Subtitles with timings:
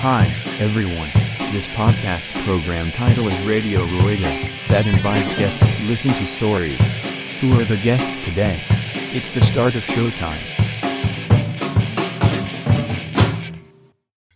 [0.00, 1.10] Hi, everyone.
[1.50, 4.30] This podcast program title is Radio Rueda,
[4.68, 6.78] that invites guests to listen to stories.
[7.40, 8.60] Who are the guests today?
[9.12, 10.38] It's the start of showtime.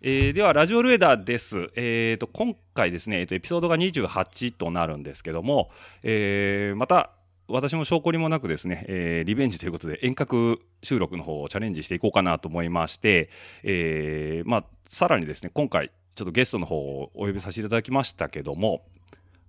[0.04, 1.70] えーでは、ラジオルエダーです。
[1.76, 5.70] えーと、今回ですね、えーと、エピソードが28となるんですけども、
[6.02, 7.10] えーまた、
[7.52, 13.28] 私も証拠りもなくですね、えーリベンジということで遠隔収録の方をチャレンジしていこうかなと思いまして、
[13.62, 18.86] えーまあ、さらにですね、今回、ちょっとゲストの方をお呼びさせていただきましたけども、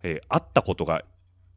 [0.04, 1.06] えー会ったことが、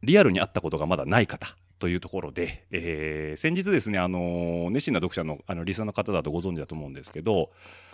[0.03, 7.51] リアルに会ったことがまだない方というところで、えー先日ですね、あの熱心な読者のあのリスナーの方だとご存知だと思うんですけど、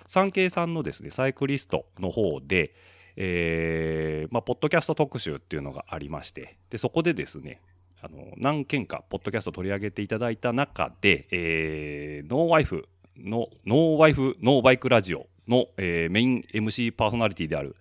[0.07, 2.75] 産経さんのですね、サイクリストの方で、
[3.15, 7.59] えーまあ、ポッドキャスト特集っていうのがありまして、で、そこでですね、
[8.03, 17.77] あの、何件か、ポッドキャスト取り上げていただいた中で、えーノーワイフの、ノーワイフ、ノーバイクラジオの、えーメイン MC パーソナリティである、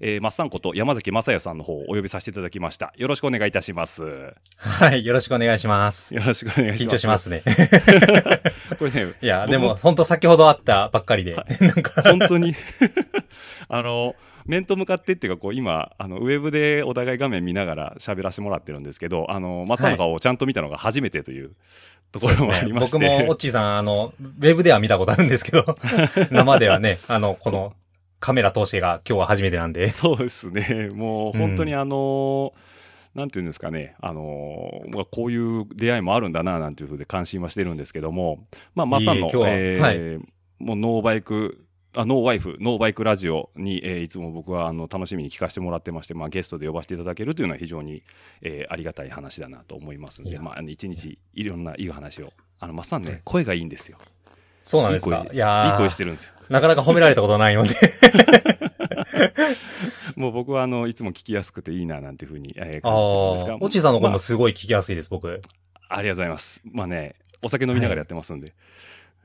[0.00, 2.94] えー、マッサンこと山崎正也さんの方をお呼びさせていただきました。
[2.96, 4.02] よろしくお願いいたします。
[4.02, 6.14] よはい、よろしくお願いします。
[6.14, 6.94] ろしくお願いします。
[6.94, 7.42] 緊張しますね。
[8.78, 12.54] これね、いや、僕でも、ほんと先ほどあったばっかりで、なんか、本当に
[13.68, 14.14] あの
[14.46, 21.52] 面と向かってっていうかこう今あのウェブでお互い画面見ながら喋らせてもらってるんですけどあのマッサンの顔をちゃんと見たのが初めてという
[22.12, 25.76] ところもありまして、僕も、オッチーさん、あの、ウェブでは見たことあるんですけど、
[26.30, 27.74] 生ではね、あの、この、
[28.20, 29.88] カメラ通してが今日は初めてなんで。
[29.90, 30.90] そうですね。
[30.94, 32.54] もう本当にあの、
[33.14, 38.38] なんていうんですかね、あのまあこういう出会いもあるんだななんていうふうで関心はしてるんですけども、
[38.74, 39.36] まあ、マッサンのいえいえ今日
[39.82, 39.92] は。
[39.92, 40.26] えー
[40.58, 41.65] もうノーバイク
[41.96, 48.02] あノーワイフ、ノーバイクラジオに、えーいつも僕はあの楽しみに聞かせてもらってまして、まあ、ゲストで呼ばせていただけるというのは非常に、
[48.42, 53.98] えーありがたい話だなと思いますので、まあ、あの一日いろんないい話を、あの、マッサンね、声がいいんですよ。
[54.62, 56.32] そうなんですかいい声いやーいい声してるんですよ。
[56.48, 57.74] なかなか褒められたことないので。
[60.16, 65.40] もう僕はあのいつも聞きやすくていいななんていうふうに、えー感じてるんああですが、オッチーさんの声まあもすごい聞きやすいです、僕。
[65.88, 66.62] ありがとうございます。
[66.72, 68.54] まあね、お酒飲みながらやってますんで。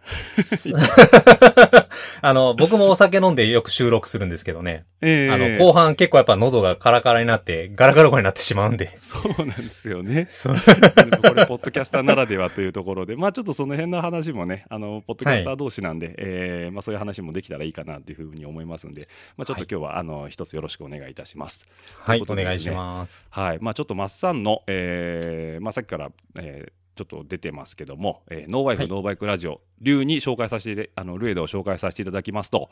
[2.22, 4.86] あの、僕もお酒飲んでよく収録するんですけどね。
[5.02, 8.96] えあの、後半結構やっぱ喉がカラカラになって、ガラガラ声になってしまうんで。
[8.98, 10.28] そうなんですよね。
[10.30, 10.56] そう。
[10.56, 19.08] これ、ポッドキャスターならではというところで、まあちょっとその辺の話もね、あの、ポッドキャスター同士なんで、えーまあそういう話もできたらいいかなというふうに思いますんで、
[19.38, 21.66] まあちょっと今日は、あの、一つよろしくお願いいたします。
[22.00, 23.26] はい、といねお願いします。
[23.30, 23.58] はい。
[23.62, 32.70] まあちょっとマッサンの、えーまあさっきから、えーちょっと出てますけども、えーノーワイフ、はいノーバイクラジオ、流に紹介させて、あの、ルエダを紹介させていただきますと、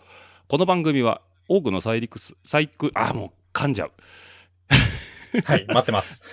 [0.47, 3.91] この番組は多くのサイリクス、サイク、あ、もう噛んじゃう。
[5.45, 6.23] はい、待ってます。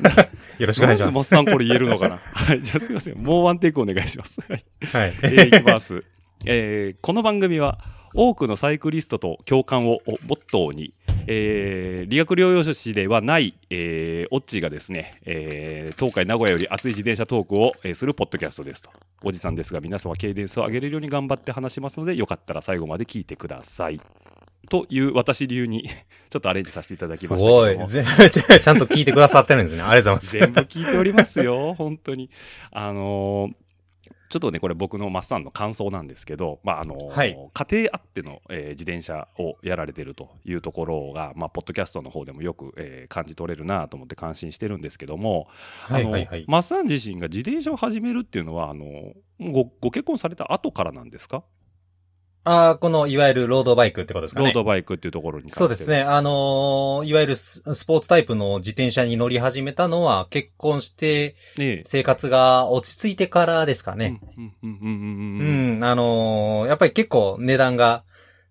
[0.58, 1.30] よろしくお願いします。
[1.30, 2.62] サンこれ言えるのかなはい。
[2.62, 3.22] じゃあすいません。
[3.22, 4.40] もうワンテイクお願いします。
[4.40, 4.64] はい。
[4.92, 5.14] はい。
[5.22, 6.04] えー、いきます。
[6.46, 7.78] えーこの番組は
[8.14, 10.94] 多くのサイクリストと共感をモットーに、
[11.26, 18.90] えー理学療養士ではない、えーオッチーがですね、えー東海名古屋より熱い自転車トークを、えーするポッドキャストですと。
[19.22, 24.00] おじさんですが皆様ケイデンスを上げれるように頑張って話しますのでよかったら最後まで聞いてください。
[24.70, 25.88] という私流に
[26.30, 27.86] ちょっとアレンジさせていただきすましたけども。
[27.86, 27.88] ごい。
[27.88, 28.04] ぜ
[28.60, 29.82] ちゃんと聞いてくださってるんですね。
[29.82, 32.30] ありがとうござい全部聞いておりますよ、本当に。
[32.70, 33.67] あのー
[34.28, 45.48] ちょっとね、これ僕のマッサンの感想なんですけど、まあ、あのーはい家庭あっての、えー自転車をやられてるというところが、まあ、ポッドキャストの方でもよく、えー感じ取れるなと思って感心してるんですけども。
[45.82, 46.44] はいあのはいはい。
[46.46, 49.14] マッサン自身が自転車を始めるっていうのは、あのー
[49.52, 51.44] ごご結婚された後からなんですか？
[52.44, 54.46] ああ、この、いわゆるロードバイクってことですかね。
[54.46, 56.00] ロードバイクっていうところにそうですね。
[56.00, 61.36] あのーいわゆるススポーツタイプの自転車に乗り始めたのは、結婚して、
[61.84, 64.20] 生活が落ち着いてからですかね。
[64.36, 64.88] うんうんうんうんうう
[65.76, 68.04] んん、あのーやっぱり結構値段が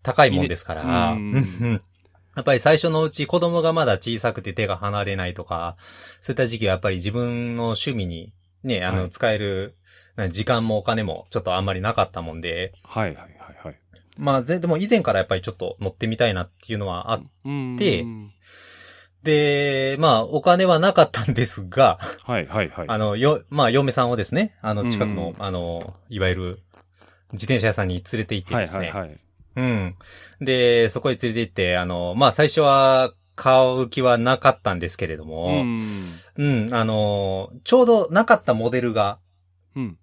[0.03, 0.91] 高いもんですから、いいね
[1.61, 1.81] うんうん
[2.35, 5.75] やっぱり最初のうち子供がまだ小さくて手が離れないとか、
[6.21, 8.31] そういった時期はやっぱり自分の趣味に
[8.63, 9.75] ね、あの、はい使える、
[10.15, 13.79] な時間もお金もちょっとあんまりなかったもんで、はいはいはいはい。
[14.17, 18.05] まあ、ぜでも以前からやっぱりちょっと乗ってみたいなっていうのはあっうんで
[19.23, 22.85] て、まあ、お金はなかったんですが、はいはいはい。
[22.87, 26.59] あの、よ、まあ、嫁さんをですね、あの、近くの、うんあの、いわゆる、
[27.33, 28.89] 自転車屋さんに連れて行ってはいですね。
[28.89, 29.19] はいはい。
[29.57, 29.95] うん。
[30.39, 35.63] で、そこへ連れて行って、あの、まあ、最初は買う気はなかったんですけれども、
[36.37, 39.19] うん、あの、ちょうどなかったモデルが
[39.75, 39.97] うん。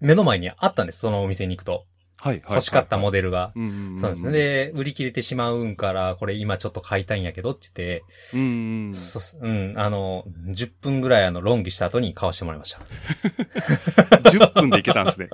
[0.00, 1.86] 目の前にあったんです、そのお店に行くと。
[2.24, 2.54] はいはい。
[2.54, 3.52] 欲しかったモデデルが。
[3.54, 4.32] ルそうですね。。
[4.32, 8.92] で、売り切れてしまうんから、これ今ちょっと買いたいんやけどって言って、うん
[9.42, 12.80] うん、あの、10分ぐらいあの、論議した後に買わしてもらいました。
[14.30, 15.28] 10分でいけたんですね。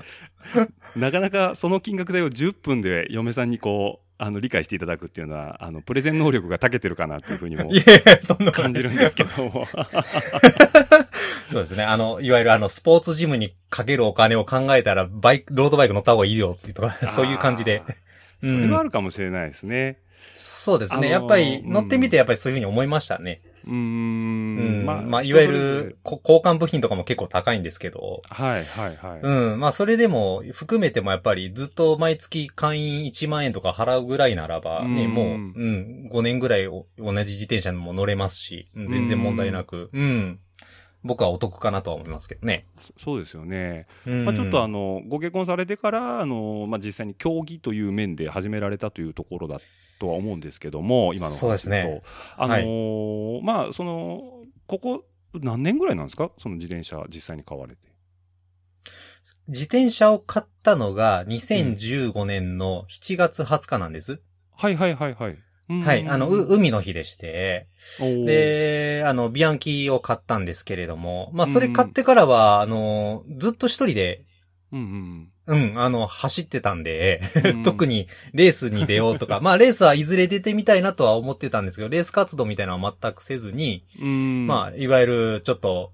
[0.96, 7.70] なかなかその金額代を10分で嫁さんにこう、あの、理解していただくっていうのは、あの、プレゼン能力が長けてるかなっていうふうにも
[8.52, 9.66] 感じるんですけども。
[11.48, 11.84] そうですね。
[11.84, 17.82] あの、いわゆるあの、スポーツジムにかけるお金を考えたら、バイク、ロードバイク乗った方がいいよっていうとか、そういう感じで。
[18.42, 19.98] それはあるかもしれないですね。
[20.34, 20.98] そうですね。
[20.98, 23.40] あのーやっぱり、乗ってみてやっぱりそういうふうに思いましたね。
[23.66, 23.72] うー。
[23.72, 24.86] うんん。
[24.86, 29.20] まあ、まいわゆる、こ交換部品とかも結構高いんですけど、はいはいはい。
[29.20, 29.60] うん。
[29.60, 40.38] まあ、それでも、含めてもやっぱりずっと毎月会員1万円とか払うぐらいならば、ね、うんもう、うん、5年ぐらいお同じ自転車にも乗れますし、うん全然問題なく、うん。
[41.02, 42.66] 僕はお得かなとは思いますけどね。
[42.80, 43.86] そそうですよね。
[44.06, 44.24] うん。
[44.24, 49.58] まあ、ちょっとあの、ご結婚されてから、あの、まあ、実際に競技という面で始められたというところだ
[50.00, 52.02] とは思うんですけども、今のそうですね。
[52.36, 55.04] あのーまあ、その、ここ、
[55.34, 56.32] 何年ぐらいなんですか？
[56.38, 57.82] その自転車実際に買われて。
[59.46, 64.20] 自転車を買ったのが2015年の7月20日なんです。
[64.56, 65.38] はいはいはいはい。
[65.68, 66.08] うんはい。
[66.08, 67.68] あの、う海の日でして、
[68.00, 74.24] で、あの、ビアンキを買ったんですけれども、まあ、それ買ってからは、あの、ずっと一人で、
[74.72, 84.08] うんうんうん、あの、走ってたんでう、ん特にレースに出ようとか、 まあ、レースはいずれ出てみたいなとは思ってたんですけど、レース活動みたいなのは全くせずに、うん。
[84.08, 84.10] う
[84.44, 84.46] ん。
[84.46, 85.92] まあ、いわゆる、ちょっと、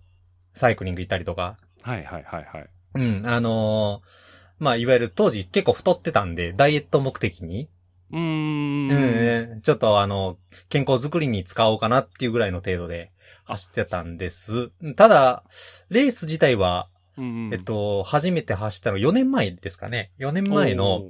[0.52, 2.68] サイクリング行ったりとか、あ、はいはいはいはい。
[2.94, 4.26] うん、あのー
[4.58, 7.68] まあ、いわゆる当時結構太ってたんで、ダイエット目的に、
[8.10, 9.50] うーん。
[9.52, 10.38] うん、ちょっとあの、
[10.68, 13.12] 健康づくりに使おうかなっていうぐらいの程度で
[13.44, 14.70] 走ってたんです。
[14.96, 15.44] ただ、
[15.90, 16.88] レース自体は、
[17.18, 20.12] うんうんえっ、と、初めて走ったの4年前ですかね。
[20.18, 21.08] 4年前の、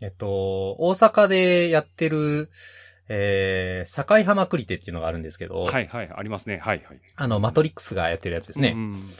[0.00, 2.50] えっと、大阪でやってる、
[3.08, 6.58] えー、境浜クリテっていうのがあるんですけど、はいはい、ありますね。
[6.58, 7.00] はいはい。
[7.16, 8.72] あの、マトリックスがやってるやつですね。
[8.76, 9.10] うん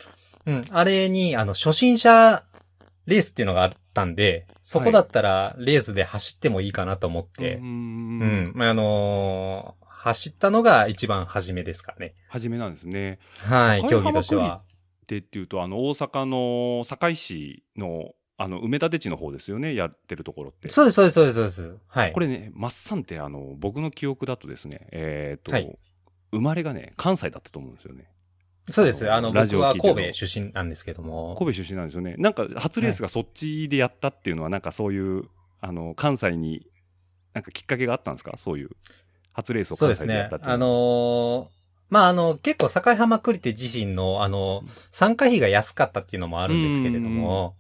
[0.47, 2.45] うん、あれに、あの、初心者
[3.07, 8.53] レースっていうのがあったんで、そこだったらレースで走ってもいいかなと思って、うんうん。
[8.55, 12.15] まああのー走ったのが一番初めですかね。
[12.29, 13.21] 初めなんですね。
[13.39, 14.63] はい、競技としては。
[15.07, 20.69] でっていうと、あの、大阪の堺市の、あの、梅田出地の方ですよね、やってるところって。
[20.71, 21.79] そうです、そうです、そうです、そうです。
[21.89, 22.13] はい。
[22.13, 25.79] これね、マッサンって、あの、僕の記憶だとですね、えっ、と、はい
[26.35, 28.09] 生まれがね、関西だったと思うんですよね。
[28.71, 29.13] そうです。
[29.13, 31.37] あの、ラジ僕はオ聞いてる神戸出身なんですけども。
[31.39, 32.15] 神戸出身なんですよね。
[32.17, 35.25] なんか、初レースがそっちでやったっていうのは、なんかそういう、
[35.61, 36.67] あの、関西に、
[37.35, 38.33] なんかきっかけがあったんですか？
[38.39, 38.71] そういう、
[39.35, 40.39] 初レースを関そうですね西でやったっ。
[40.41, 41.62] ていうあのー
[41.93, 47.55] まあ、あの、結構境浜クリテ自身の、あの、参加費が安かったっていうのもあるんですけれども、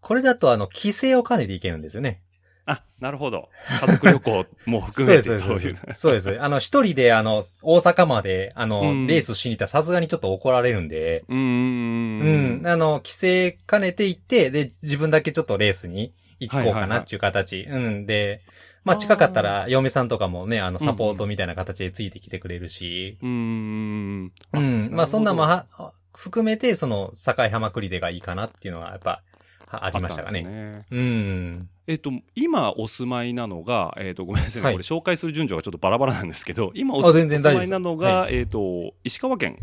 [0.00, 2.22] これだとあの、規制を兼ねていけるんですよね。
[2.64, 3.50] あ、なるほど。
[3.78, 6.00] 家族旅行も含めてそうです、そうです。
[6.00, 6.40] そうです。
[6.40, 12.60] あの、一人であの、大阪まで、あの、うんレースしに行ったらさすがにちょっと怒られるんで、うーん。
[12.60, 12.66] うん。
[12.66, 17.66] あの、規制兼ねていって、で、自分だけちょっとレースに行こうかなっていう形。
[17.68, 18.06] うん。
[18.06, 18.40] で、
[18.84, 24.32] まあ近かったら、嫁さんとかもね、あの、サポートみたいな形でついてきてくれるし、うーん。
[24.52, 24.90] うん。
[24.92, 29.22] まあそんなもあは、含めて、その、境浜栗でがいいかなっていうのは、やっぱ、
[29.66, 30.42] はありましたかね。
[30.42, 31.68] ねうん。
[31.86, 39.58] えっと、今お住まいなのが、えっと、ごめんなさいね、はいこれ紹介する順序がちょっとバラバラなんですけど、今お住まいなのが、えっと、石川県、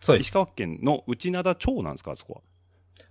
[0.00, 0.28] そうです。
[0.28, 2.40] 石川県の内灘町なんですか、あそこは。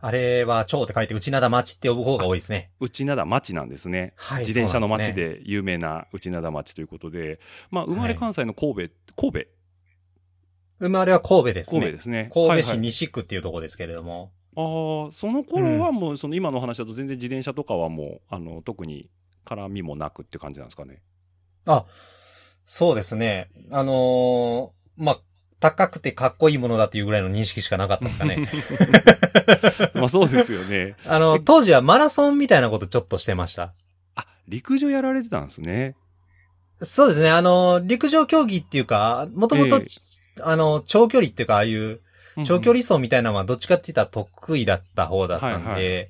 [0.02, 2.72] あれは、蝶って書いて、内灘町って呼ぶ方が多いですね。
[2.80, 4.14] 内灘町なんですね。
[4.16, 4.40] はい。
[4.46, 5.12] 自転車の町。
[5.12, 9.50] で有名な内灘町ということで、まあ、生まれはい関西の神戸、神戸、
[10.80, 11.80] 生まれは神戸ですね。
[11.82, 12.30] 神戸ですね。
[12.34, 14.32] 神戸市はいはい西区っていうところですけれども。
[14.56, 19.10] ああ、その頃はもう、その今の話だと全然自転車とかはもう、あの、特に
[19.46, 21.02] 絡みもなくって感じなんですかね。
[21.66, 21.86] あ、
[22.64, 23.50] そうですね。
[23.72, 25.22] あのーまあ、
[25.60, 28.48] 高くてかっこいいものだっていうぐらいの認識しかなかったですかね。
[29.94, 30.96] まあそうですよね。
[31.06, 33.74] あの、当時はマラソンみたいなことちょっとしてました。
[34.16, 35.96] あ、陸上やられてたんですね。
[36.82, 37.30] そうですね。
[37.30, 39.86] あの、陸上競技っていうか、もともとえ、
[40.42, 42.00] あの、長距離っていうか、ああいう
[42.46, 46.06] 長距離離走みたいなのはどっちかって言ったら得意だった方だったんで、はいは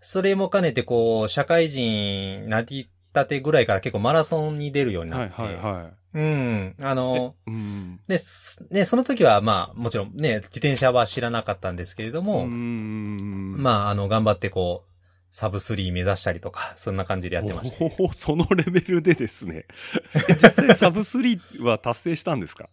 [0.00, 6.74] それも兼ねてこう、社会人なりたてぐらいから結構マラソンに出るようになはいって、はいはうん。
[6.80, 6.94] あい。
[6.94, 8.00] の、えうん。
[8.08, 13.56] で、すね、その時はまあ、もちろんね、自転車は知らなかったんですけれども、うん。
[13.58, 14.88] まあ、あの、頑張ってこう、
[15.30, 17.84] サブスリー目指したりとか、そんな感じでやってました。
[17.84, 19.66] おお、そのレベルでですね。
[20.14, 22.64] え 実際サブ3は達成したんですか？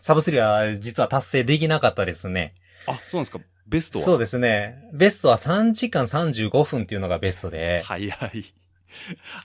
[0.00, 2.54] サブスリーは実は達成できなかったですね。
[2.86, 3.40] あ、そうなんですか。
[3.66, 4.04] ベストは？
[4.04, 4.78] そうですね。
[4.92, 8.44] ベストは3時間35分っていうのがベストで、早い。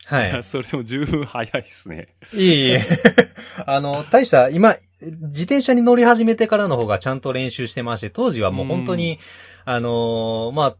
[0.05, 0.41] はいいや。
[0.43, 2.07] それでも十分早いですね。
[2.33, 2.81] いえいえ。
[3.65, 9.19] あの、大した、今、自転車に乗り始めてからの方がちゃんと練習してまして、当時はもう本当に、
[9.65, 10.77] あのーまあ、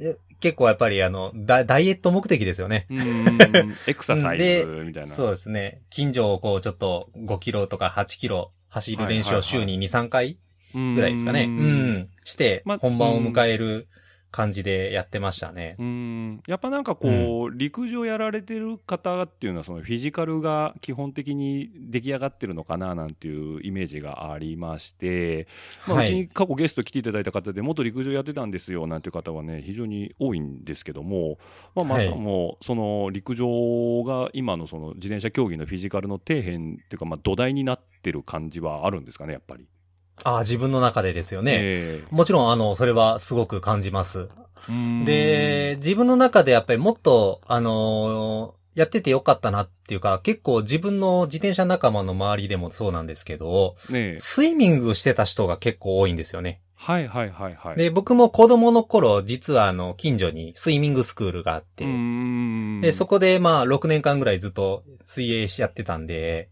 [0.00, 2.86] え結構やっぱりあの、ダダイエット目的ですよね。
[2.90, 3.74] うーん。
[3.86, 5.08] エクササイでズみたいな。
[5.08, 5.82] そうですね。
[5.90, 10.38] 近所をこうちょっと5キロとか8キロ走る練習を週に2、3回
[10.72, 11.44] ぐぐらいですかね。
[11.44, 12.08] うん。
[12.24, 13.88] してま、本番を迎える
[14.30, 15.76] 感じでやってましたね。
[15.78, 25.46] うんやっぱなんかこう、陸上やられてる方っていうのはそのフィジカルが基本的に出来上がってるのかななんていうイメージがありまして、
[25.86, 31.38] まあ、はいうちに過去ゲスト来ていただいた方で元陸上やってたんですよなんていう方はね非常に多いんですけども、
[31.74, 39.68] まあ、まさもその陸上が今のその自転車競技のフィジカルの底辺っていうかまあ土台になってる感じはあるんですかねやっぱり。
[40.24, 41.58] ああ、自分の中でですよね。
[41.60, 44.28] えもちろん、あの、それはすごく感じます。
[45.04, 56.60] で、自分の中でやっぱりもっと、あのーやっててよかったなっていうか、結構自分の自転車仲間の周りでもそうなんですけど、ねえスイミングしてた人が結構多いんですよね。
[56.80, 57.76] はいはいはいはい。
[57.76, 66.50] で、僕も子供の頃、実はあの、近所にスイミングスクールがあって、うんで、そこでまあ、6年間ぐらいずっと水泳しやってたんで、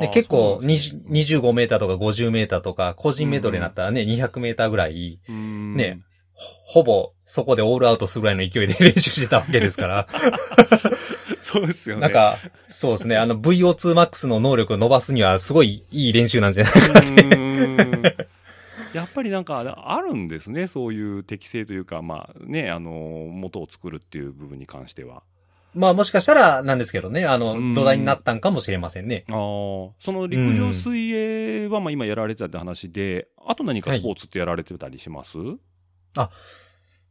[0.00, 1.02] で結構そうなんですね。
[1.08, 5.74] 20 25メーターとか50メーターとか、個人メドレーになったらね、200メーターぐらい、うん。
[5.74, 6.00] ね
[6.34, 10.08] ほほぼそこでオールアウトするぐらいの勢いで練習してたわけですから、
[11.36, 12.02] そうですよね。
[12.02, 12.38] なんか、
[12.68, 17.00] そうですね、あの VO2max の能力を伸ばすにはすごいいい練習なんじゃないか。
[17.00, 18.02] うん
[18.94, 25.22] やっぱりなんかあるんですね、そういう適性というか、まあね、あの、元を作るっていう部分に関しては。
[25.74, 29.24] まあもしかしたらなんですけどね、あのうん、土台になったんかもしれませんね。
[29.30, 35.38] ああ、その陸上水泳はまあ今やられてたって話で、あと何かスポーツってやられてたりします、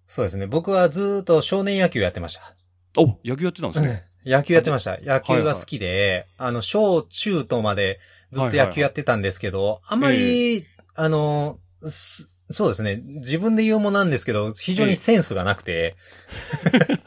[0.06, 2.56] そうですね、僕はずーっと少年野球やってました。
[2.98, 4.06] お、野球やってたんですね。
[4.26, 5.00] 野球やってました。
[5.02, 8.00] 野球が好きで、あの、小中とまで
[8.32, 12.98] ずっと野球やってたんですけど、あまり、あの、すそうですね。
[13.06, 15.96] 自分で言うもなんですけど、非常にセンスがなくて、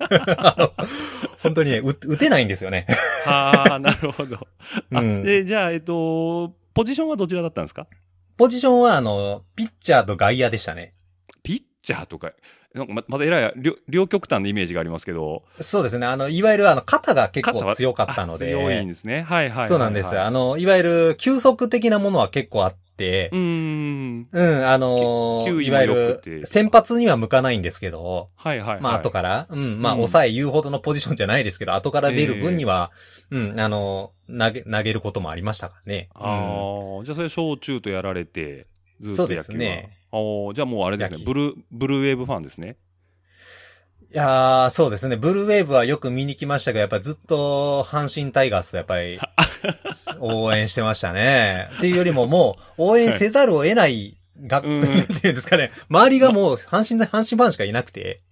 [1.43, 2.87] 本当にね、う打てないんですよね。
[3.25, 4.39] はあ、なるほど。
[4.93, 7.87] あうんで、じゃあ、えっと、ポジションはどちらだったんですか？
[8.37, 10.95] ポジションは、あの、ピッチャーと外野でしたね。
[11.43, 12.33] ピッチャーとか、
[12.75, 16.07] なんかままたえらい両、両極端なイメージがありますけど、そうですね。
[16.07, 18.47] あの、いわゆるあの、肩が結構強かったので。
[18.47, 19.23] あ強いんですね。
[19.23, 19.69] はいはいはいはい。
[19.69, 20.19] そうなんです。
[20.19, 24.29] あの、いわゆる、休息的なものは結構あってう、ーん。
[24.33, 28.81] うん、あのーいわゆる、先発には向かないんですけど、はいはいはい。
[28.81, 32.91] まあ後から、うん、まあうん抑え言うほどのポジションじゃないですけど、後から出る分には、
[33.31, 36.09] うん、あの、投げ、投げることもありましたからね。
[36.15, 38.67] ああ、じゃあそれ小中とやられて、
[39.11, 39.43] ずっと野球は。
[39.45, 40.17] そうですねあ
[40.51, 41.23] あ、じゃあもうあれですね。
[41.25, 42.77] ブルー、ブルーウェーブファンですね。
[44.13, 45.17] いやー、そうですね。
[45.17, 49.19] ブルーウェーブはよく見に来ましたが、やっぱりずっと阪神タイガースやっぱり
[50.21, 51.69] 応援してましたね。
[51.79, 55.73] っていうよりももう応援せざるを得ない学、うん なんていうんですかね。
[55.89, 58.23] 周りがもう阪神、阪神ファンしかいなくて。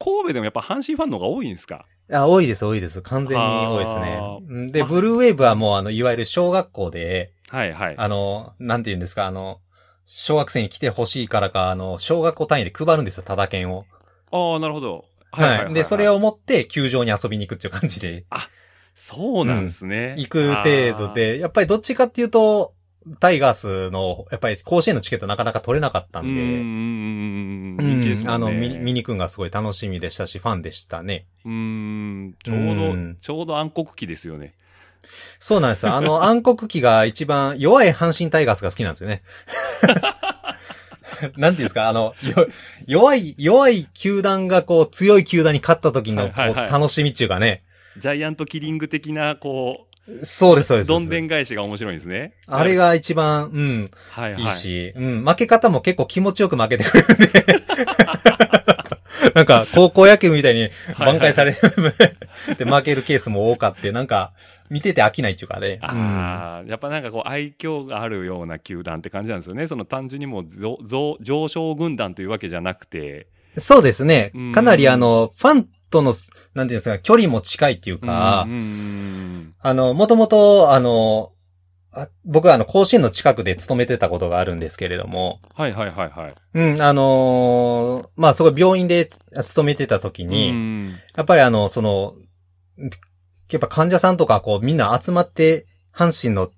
[0.00, 1.84] 神戸でもやっぱ阪神ファンの方が多いんですか？
[2.12, 3.02] あ、多いです、多いです。
[3.02, 7.94] 完全に多いですねで、あブルーウェーブはもうあの、いわゆる小学校で、はいはい。
[7.98, 9.58] あの、なんて言うんですか、あの、
[10.10, 13.84] 小学生に来てほしいからか、あの、小学校単位で配るんですよ、ただ券を。
[14.32, 15.04] ああ、なるほど。
[15.32, 15.74] はい。
[15.74, 18.24] で、それを持って球場に遊びに行くっていう感じで、
[18.94, 20.14] そうなんですね。
[20.16, 22.72] 行く程度で、やっぱりどっちかっていうと、
[23.20, 26.62] タイガースの、やっぱり甲子園のチケットなかなか取れなかったんん、で、うん、うん、う
[27.82, 27.86] うん。
[27.86, 28.30] ん人気ですね。
[28.30, 31.26] あの、見に見に行くんがすごい楽しみでしたし、ファンでしたね。
[31.44, 34.54] うーん、ちょうど、うんちょうど暗黒期ですよね。
[35.38, 35.94] そうなんですよ。
[35.94, 39.22] あの、暗黒期が一番弱い阪神タイガースが好きなんですよね。
[41.36, 42.46] なんていうんですか、あの、よ
[42.86, 47.62] 弱い、弱い球団がこう、強い球団に勝った時のこう楽しみっていうかね。
[47.96, 49.88] ジャイアントキリング的な、こ
[50.22, 50.88] そうです、そうでう、す。
[50.88, 52.32] どんでん返しが面白いんですね。
[52.46, 54.42] あれが一番、うん、はいはい。
[54.42, 57.44] いいし、うん、負け方も結構気持ちよく負けてくるんで。
[59.34, 61.52] なんか、高校野球みたいに挽回され、
[62.58, 64.32] で負けるケースも多かって、なんか、
[64.70, 65.80] 見てて飽きないっていうかね。
[65.82, 69.66] うんああ、やっぱなんかこう愛嬌があるような球団って感じなんですよね。
[69.66, 70.46] その単純にもう
[71.20, 73.28] 上昇軍団というわけじゃなくて。
[73.56, 74.52] そうですねうん。
[74.52, 76.12] かなりあの、ファンとの、
[76.54, 81.37] なんていうんですか、距離も近いっていうか、うんうんうんあの、もともと、あの、あ
[82.24, 86.34] 僕はあの、甲子園の近くで勤めてたことがあるんですけれども、はいはいはいはい。
[86.54, 92.14] うん、あのーまあ、そこ病院でつ勤めてた時に、うんやっぱりあの、その、
[93.50, 96.50] やっぱ患者さんとかこうみんな集まって、阪神の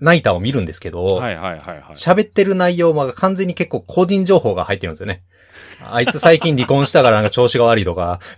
[0.00, 1.80] ナイターを見るんですけど、はいはいはいはい。
[1.94, 5.24] 喋ってる内容も完全に結構個人情報が入ってるんですよね。
[5.90, 8.20] あいつ最近離婚したからなんか調子が悪いとか。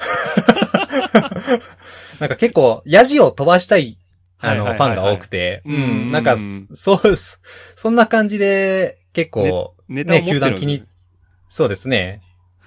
[2.19, 3.99] なんか結構、ヤジを飛ばしたい、
[4.42, 6.37] あの、ファンが多くて、うんうん、なんか、
[6.72, 7.16] そう。
[7.16, 10.84] そんな感じで、結構、ネタを持ってる球団気に、
[11.49, 12.22] そうですね。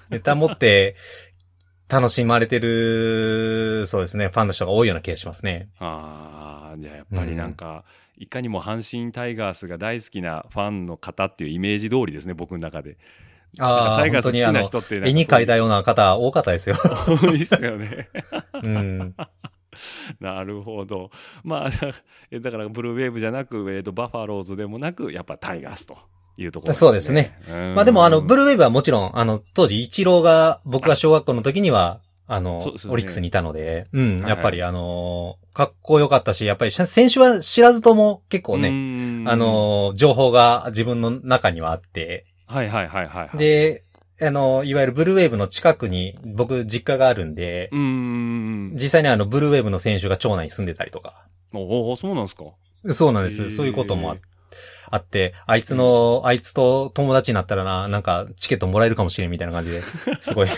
[0.08, 0.96] ネタ持って
[1.88, 5.68] 楽しまれてる、そうですね、ファンの人が多いような気がしますね。
[5.78, 7.84] ああ、じゃあやっぱりなんか、
[8.16, 12.96] いかにも阪神タイガースが大好きなファンの方っていうイメージ通りですね、僕の中で。
[13.58, 16.76] ああ、タイガース好き本当にあのな人って絵に描いたような方多かったですよ。
[16.76, 18.08] 多いですよね。
[18.62, 19.14] うん。
[20.20, 21.10] なるほど。
[21.44, 21.70] まあ、
[22.30, 25.96] えだからブルーウェーブじゃなく、えっ、と、バファローズでもなく、やっぱタイガースと
[26.36, 27.38] いうところそうですね。
[27.48, 27.74] うん。
[27.74, 32.90] まあでもあの、ブルーウェーブはもちろん、あの、当時、イチローが、僕が小学校の時には、あの、ね。
[32.90, 34.30] オリックスにいたので、うん、はい。
[34.30, 43.82] やっぱりあのーかっこよかったし、やっぱり選手は知らずとも結構ね、ねあ、のー情報が自分の中にはあって、はいはいはいはいはい。、で、
[44.20, 48.72] あの、いわゆるブルーウェーブの近くに僕実家があるんで、うーん。
[48.74, 51.26] 実際にあの、ブルーウェーブの選手が町内に住んでたりとか。
[51.52, 52.44] おお、そうなんですか。
[52.92, 53.50] そうなんです。
[53.50, 54.16] そういうこともあ
[54.90, 59.82] あって、あいつの、あいつと友達になったらな、なんかチケットもらえるかもしれんみたいな感じで、
[60.20, 60.48] すごい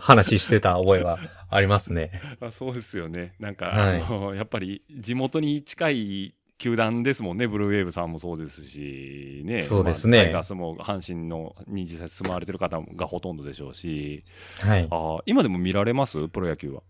[0.00, 1.18] 話してた覚えは
[1.50, 2.12] ありますね。
[2.40, 3.34] あそうですよね。
[3.40, 9.62] なんか、はいあのやっぱり地元に近い球団ですもんね、ブルーウェーブさんもそうですし、ね。
[9.62, 14.22] そうですねまあタイガースも阪神のに実際住まわれてる方がほとんどでしょうし、
[14.60, 14.88] はい。
[14.88, 16.82] あ今でも見られますプロ野球は。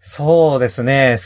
[0.00, 1.18] そうですね。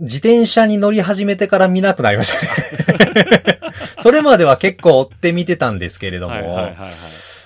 [0.00, 3.60] 自転車に乗り始めてから見なくなりましたね。
[4.02, 6.90] それまでは結構追って見てたんですけれども、はいはいはいはい。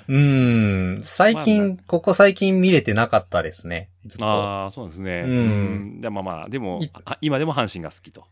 [0.06, 3.88] うん、最近、ここ最近見れてなかったですね。
[4.04, 4.26] ずっと。
[4.26, 5.24] ああ、そうですね。
[5.26, 6.80] うんでまあまあ、でも、
[7.20, 8.24] 今でも阪神が好きと。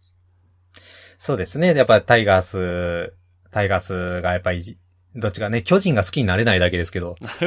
[1.22, 1.72] そうですね。
[1.72, 3.14] やっぱりタイガース、
[3.52, 4.76] タイガースがやっぱり、
[5.14, 7.14] どっちかね、巨人が好きになれないだけですけど。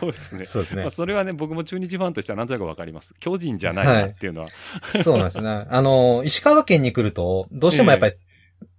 [0.00, 0.46] そうですね。
[0.46, 0.90] そうですねまあ、。
[0.90, 3.12] それはね、僕も中日ファンとしてはなんとなくわかります。
[3.20, 4.48] 巨人じゃないなっていうのは。
[4.82, 5.66] そうなんですね。
[5.68, 8.14] あの、石川県に来ると、どうしてもやっぱり、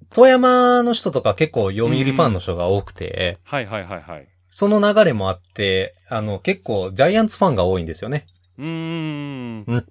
[0.10, 4.28] 富山の人とか結構読売ファンの人が多くて、はいはいはいはい。
[4.50, 8.26] その流れもあって、あの、結構ジャイアンツファンが多いんですよね。
[8.58, 9.86] うーん。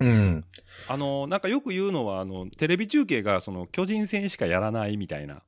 [0.00, 0.44] うん。
[0.88, 5.42] あの、なんかよく言うのは、あの、テレビ中継が、その、巨人戦しかやらないみたいな。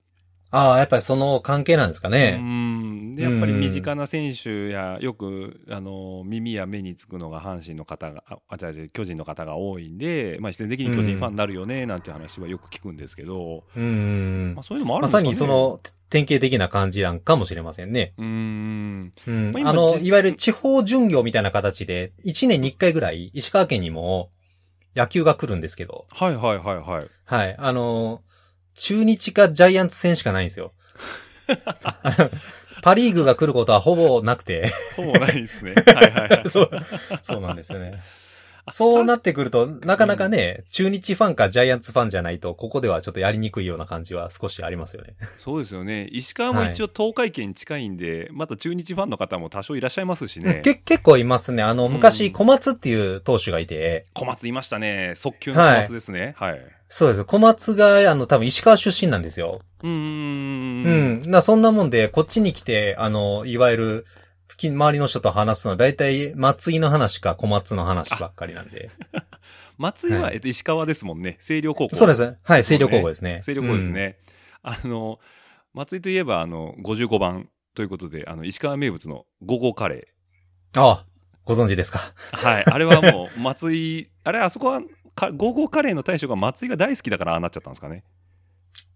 [0.51, 2.39] ああ、やっぱりその関係なんですかうね。
[2.39, 3.13] ん。
[3.13, 14.63] で、やっぱり身近な選手や、よく、あの、耳や目につくのが阪神の方が、あ、あ違う違う巨人の方が多いんで、まあ、自然的に巨人ファンになるよね、なんて話はよく聞くんですけど、うんまあ、。
[14.63, 15.25] そういうのもあるんまですかね。
[15.27, 18.15] さにその、典型的な感じなんかもしれませんね。
[18.17, 19.13] うーん。
[19.27, 24.31] うんまあの、実いわゆる地方巡業みたいな形で、1年に1回ぐらい、石川県にも
[24.99, 27.07] 野球が来るんですけど、はいはいはいはい。
[27.25, 27.57] はい。
[27.57, 28.21] あの、
[28.75, 30.73] 中日かジャイアンツ戦しかないんですよ。
[32.83, 34.73] パリーグが来ることはほぼなくて。
[34.97, 35.75] ほぼないですね。
[35.75, 36.45] はいはいはい。
[36.51, 36.71] そう、
[37.23, 38.03] そうなんですよね。
[38.75, 45.15] そうなってくると、なかなかね、中日ファンかジャイアンツファンじゃないと、ここではちょっとやりにくいような感じは少しありますよね。
[45.37, 46.09] そうですよね。
[46.11, 50.61] 石川も一応東海圏に近いんで、また中日ファンの方も多少いらっしゃいますしね。
[50.65, 51.63] け結構いますね。
[51.63, 55.15] あの、うん昔、小松っていう投手がいて、小松いましたね。
[55.17, 56.35] 速球の小松ですね。
[56.39, 56.61] はい。
[56.89, 57.25] そうです。
[57.25, 59.61] 小松が、あの、多分石川出身なんですよ。
[59.83, 61.23] うーん。
[61.23, 61.31] うん。
[61.31, 64.07] な、そんなもんで、こっちに来て、あの、いわゆる、
[64.59, 68.91] き周りの人と話すのは、大体、松井の話か小松の話ばっかりなんで。
[69.79, 71.39] 松井は、はいえっと、石川ですもんね。
[71.41, 71.97] 星稜高校。
[71.97, 72.23] そうです。
[72.43, 73.39] はい、星稜高校ですね。
[73.39, 74.19] 星稜高校ですね。
[74.63, 75.19] あの、
[75.73, 80.09] 松井といえば、あの、55番ということで、あの、石川名物の午後カレ
[80.77, 80.83] うん。
[80.83, 81.07] ああ、
[81.45, 82.13] ご存知ですか？
[82.33, 82.37] ー。
[82.37, 82.65] はい。
[82.67, 84.83] あれはもう、松井、あれ、あそこは、
[85.15, 88.03] か午後カレーの大将が松井が大好きだからああなっちゃったんですかね。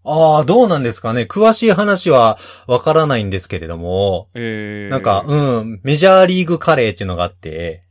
[0.05, 1.23] ああ、どうなんですかね。
[1.23, 7.83] 詳しい話はわからないんですけれども、えー、なんか、うん、メジャーリーグカレーっていうのがあって、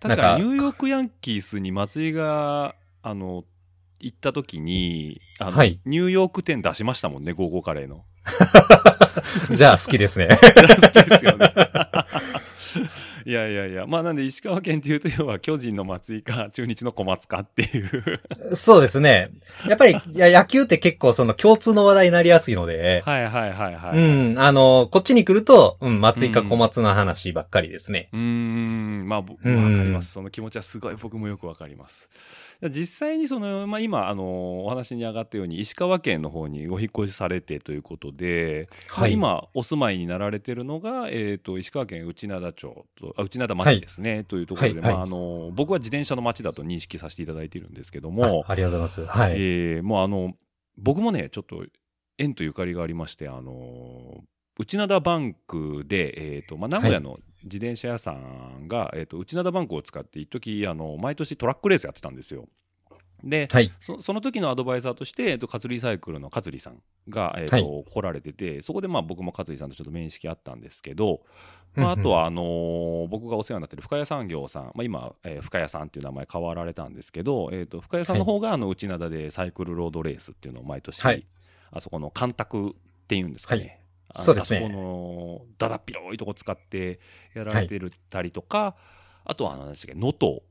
[0.00, 3.44] 確かニューヨークヤンキースに松井が、あの、
[4.00, 8.04] 行った時に、あの、はいニューヨーク店出しましたもんね、ゴーゴーカレーの。
[9.54, 10.28] じゃあ好きですね。
[10.40, 11.52] 好きですよね。
[13.26, 18.20] いやいやいや、まあなんで石川県っていうと、要は巨人の松井か、中日の小松かっていう。
[18.54, 19.30] そうですね。
[19.66, 23.98] やっぱり、野球って結構その共通の話題になりやすいので、はいはいはいはい。
[23.98, 24.34] う。
[24.34, 28.08] ん、あの、こっちに来ると、うん、松井か小松の話ばっかりですね。
[28.12, 30.12] うーん、まあ、わかります。
[30.12, 32.08] その気持ちはすごい僕もよくわかります。
[32.68, 49.18] 実際にその、まあ今、あの、お話に上がったように、石川県の方にご引っ越しされてということで、まあ今、お住まいになられてるのが、えっ、と、石川県内灘町と、あ内灘町ですね、というところで、はいまあ、あの、僕は自転車の町だと認識させていただいているんですけどあも、ありがとうございます。
[49.18, 49.32] はい。
[49.36, 50.34] えーもうあの、
[50.76, 51.64] 僕もね、ちょっと
[52.18, 54.22] 縁とゆかりがありまして、あの、
[54.58, 62.48] 内灘バンクで、えっ、と、まあ、名古屋の自転車屋さんが、えっ、と、内灘バンクを使って、一時あの、毎年トラックレースやってたんですよ。
[63.24, 63.72] で、はい。
[63.80, 71.22] そその時のアドバイザーとして、えっと、カツリサイクルのカツリさんが、えっとはい来られてて、そこでまあ僕もカツリさんとちょっと面識あったんですけど、
[71.74, 81.26] まあ、あとは、あのー僕がお世話になってる深谷産業さん、まあ、今、えー深谷さんっていう名前変わられたんですけど、えー、と深谷さんの方が、あの内灘でサイクルロードレースっていうのを毎年、はい
[81.72, 82.72] あそこの干拓っ
[83.06, 83.79] ていうんですかね。
[84.16, 84.58] そうですね。
[84.58, 87.00] あそこのだだっ広いとこ使って
[87.34, 88.76] やられてるたりとか、
[89.24, 90.42] あとはあの何でしたっけ能登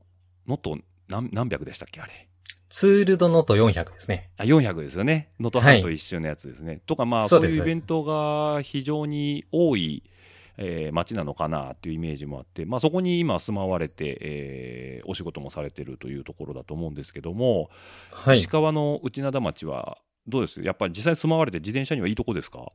[0.46, 2.12] 能登何何百でしたっけあれ。
[2.68, 4.30] ツールドノート400ですね。
[4.36, 5.32] あ400ですよね。
[5.40, 10.04] 能登半島一周のやつですね、とかまあそうういうイベントが非常に多い、
[10.56, 17.70] えー街なのかなっていうイメージもあって、まあ、そこに今住まわれて、えーお仕事もされてるというところだと思うんですけども、
[18.12, 18.38] はい。
[18.38, 18.46] 石。
[18.46, 20.62] 川の内灘町はどうです？
[20.62, 22.70] やっぱり実際住まわれて自転車にはいいとこですか？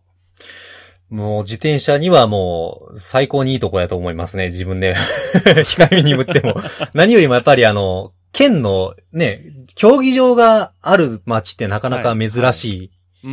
[1.09, 4.95] もう自転車にはもう最高にいいとこやと思いますね、自分で。
[5.35, 6.55] 控えめに言っても。
[6.93, 9.43] 何よりもやっぱりあの、県のね、
[9.75, 12.91] 競技場がある町ってなかなか珍しい。
[13.23, 13.29] うー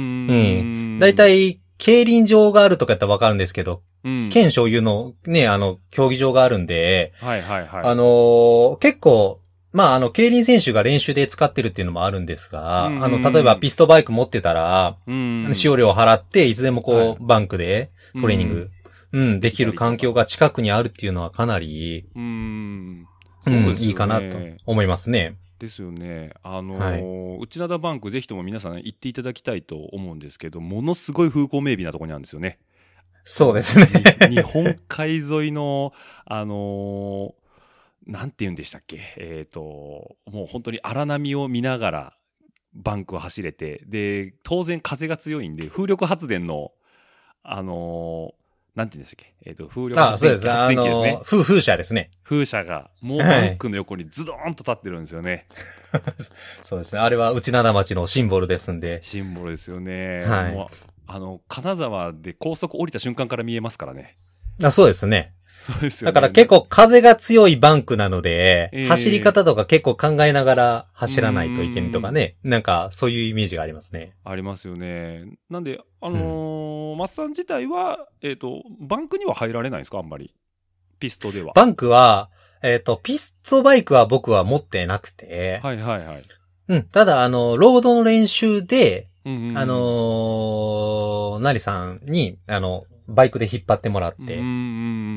[0.97, 7.85] んだいたい、競輪場があるとかやったらわかるんですけど、うん県所有のね、あの、競技場があるんで、はいはいはい。
[7.85, 9.41] あのー結構、
[9.73, 18.71] まあ、あの、競輪選手が練習で使ってるっていうのもあるんですが、うんあの、例えばピストバイク持ってたら、うん使用料を払って、いつでもこう、はいバンクでトレーニング、
[19.13, 23.07] うん、できる環境が近くにあるっていうのはかなり、うん。
[23.47, 23.77] うん。
[23.79, 25.37] いいかなと思いますね。
[25.59, 26.33] ですよね。
[26.43, 32.59] あのー内灘バンクぜひとも皆さん行っていただきたいと思うんですけど、ものすごい風光明媚なところにあるんですよね。
[33.25, 33.87] そうですね。
[34.29, 35.93] に日本海沿いの、
[36.25, 37.42] あのー
[38.07, 39.01] なんて言うんでしたっけ？
[39.17, 39.61] えっ、と、
[40.31, 42.17] もう本当に荒波を見ながら
[42.75, 46.73] バンクを走れて、で、当然風が強いんで、風力発電の、
[47.43, 48.43] あのー
[48.75, 49.35] なんて言うんでしたっけ？
[49.45, 51.01] えっ、と、風力あ、発電機です。
[51.03, 51.21] ねの、。
[51.25, 52.11] 風、風車ですね。
[52.25, 55.47] 風車が、もうはいバンクの横にズドーンと立ってるんですよね。
[56.65, 57.03] そうですね。
[57.03, 59.01] あれは内灘町のシンボルですんで。
[59.03, 60.23] シンボルですよね。
[60.25, 60.67] はい
[61.07, 64.15] あの、金沢で高速降りた瞬間から見えますからね。
[64.63, 65.35] あそうですね。
[65.61, 66.13] そうですよね。
[66.13, 72.37] だから結構風が強いバンクなので、ええ走り方とか結構考えながら走らないといけんとかね。
[72.43, 74.15] なんかそういうイメージがありますね。
[74.25, 75.25] ありますよね。
[75.49, 79.99] なんで、あのーマッサン自体は、えっ、と、バンクには入られないんですか？
[79.99, 80.35] あんまり。
[80.99, 81.53] ピストでは。
[81.55, 82.29] バンクは、
[82.63, 86.23] えっ、と、ピストバイクは僕は持ってなくて、はいはいはい。
[86.69, 86.83] うん。
[86.85, 94.37] ただ、あの、ロードの練習で、うんうんうんあのー、なりさんに、あの、バイクで引っ張ってもらって、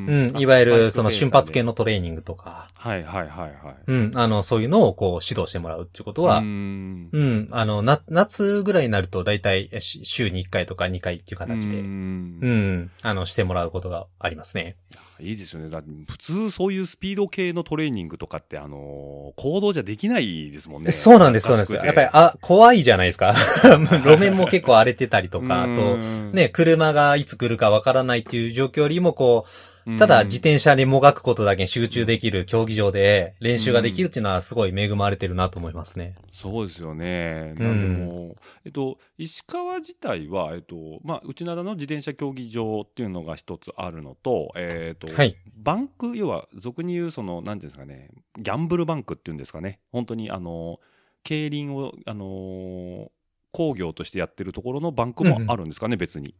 [0.07, 3.75] うんうんいわゆるその瞬発系のトレーニングとか、はいはいはいはい。
[3.87, 14.75] うん、あの、そういうのをこう指導してもらうっていうことは、ううん、んあの、な、夏ぐらいになるとだいたいし週に1回とか2回っていう形で、ううん、んあの、してもらうことがありますね。
[15.19, 15.69] いいですよね。
[15.69, 20.91] だ普通そういうスピード系のトレーニングとかって、あのー行動じゃできないですもんね。
[20.91, 21.73] そうなんです、そうなんです。
[21.73, 23.35] やっぱり、あ、怖いじゃないですか。
[24.05, 36.15] 路面も結構荒れてたりとか、あと、うんね、車がいつ来るかわからないっていう状況よりも、こう、ただ自転車にもがくことだけに集中できる競技場で練習ができるっていうのはすごい恵まれてるなと思いますね。
[36.33, 37.53] そうですよね。
[37.57, 45.37] うんなんでもう、えっと、石川自体は、えっと、まあ、内灘の自転車競技場っていうのが一つあるのと、えっと、はい。
[45.55, 49.79] バンク、要は、俗に言う、その、なんていうんですかね、ギャンブルバンクっていうんですかね。
[49.91, 50.79] 本当に、あの、
[51.23, 53.11] 競輪を、あの、
[53.51, 56.35] 工業としてやってるところのバンクもあるんですかね、別に。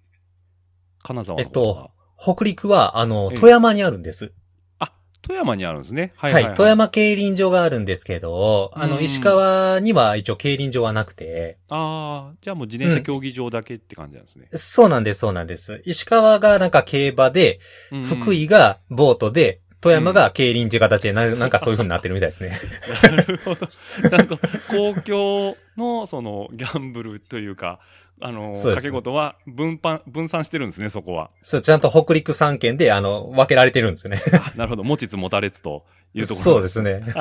[1.04, 1.95] 金沢の方が。
[2.18, 4.32] 北陸は、あの、ええ富山にあるんです。
[4.80, 6.14] あ、富山にあるんですね。
[6.16, 6.56] ははいい、はい、はい。
[6.56, 14.48] 富山競輪場があるんですけど、あの、うん石川には一応競輪場はなくて、ああ、じゃあもう自転車競技場だけって感じなんですね。
[14.52, 15.82] そうなんです、そうなんです。
[15.86, 17.60] 石川がなんか競馬で、
[17.92, 22.58] うん福井がボートで、富山が競輪っ形でな、 なんかそういう風になってるみたいですね。
[23.04, 23.68] なるほど。
[23.68, 27.80] ちゃんと公共のそのギャンブルというか、
[28.22, 31.32] あの、掛け事は分散、分散してるんですね、そこは。
[31.42, 34.22] そう、ちゃんと北陸3県で、あの、分けられてるんですよね。
[34.34, 34.84] あなるほど。
[34.84, 36.44] 持ちつ持たれつというところ。
[36.44, 37.04] そうですね。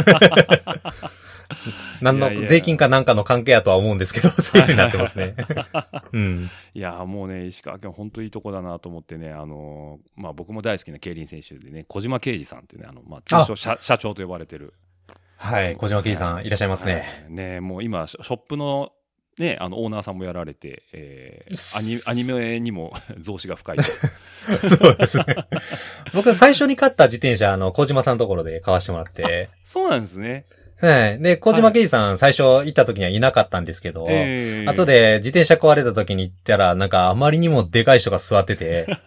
[2.01, 5.35] 何いやいやの、税金かなんかの関係やとは思うんですけど、 そういう風になってますね。
[6.13, 6.51] うん。
[6.75, 14.75] いやーもうね、石川県本当いいとこだなと思ってね、あのーまあ僕も大好きな競輪選手でね、小島啓二さんっていうね、あの、まあ通称社社長と呼ばれてる。
[15.37, 16.93] はい、小島圭さんいらっしゃいますね。
[16.95, 18.93] はいね、もう今、ショップの、
[19.39, 23.83] ね、あの、オーナーさんもやられて、えーアニアニメにも 増資が深いと。
[24.69, 25.25] そうですね。
[26.13, 30.45] 僕最初に買った自転車、あの、小島さんのところで買わしてもらって、そうなんですね。
[30.81, 31.19] はい。
[31.21, 38.87] で、小島圭二さん最初行った時にはいなかったんですけど、えー後で自転車壊れた時に行ったら、なんかあまりにもでかい人が座ってて、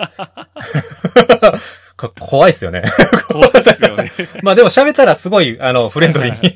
[1.98, 2.84] こ怖いっすよね。
[3.28, 4.12] 怖いですよね。
[4.44, 6.54] まあでも喋ったらすごい、あの、フレンドリーに。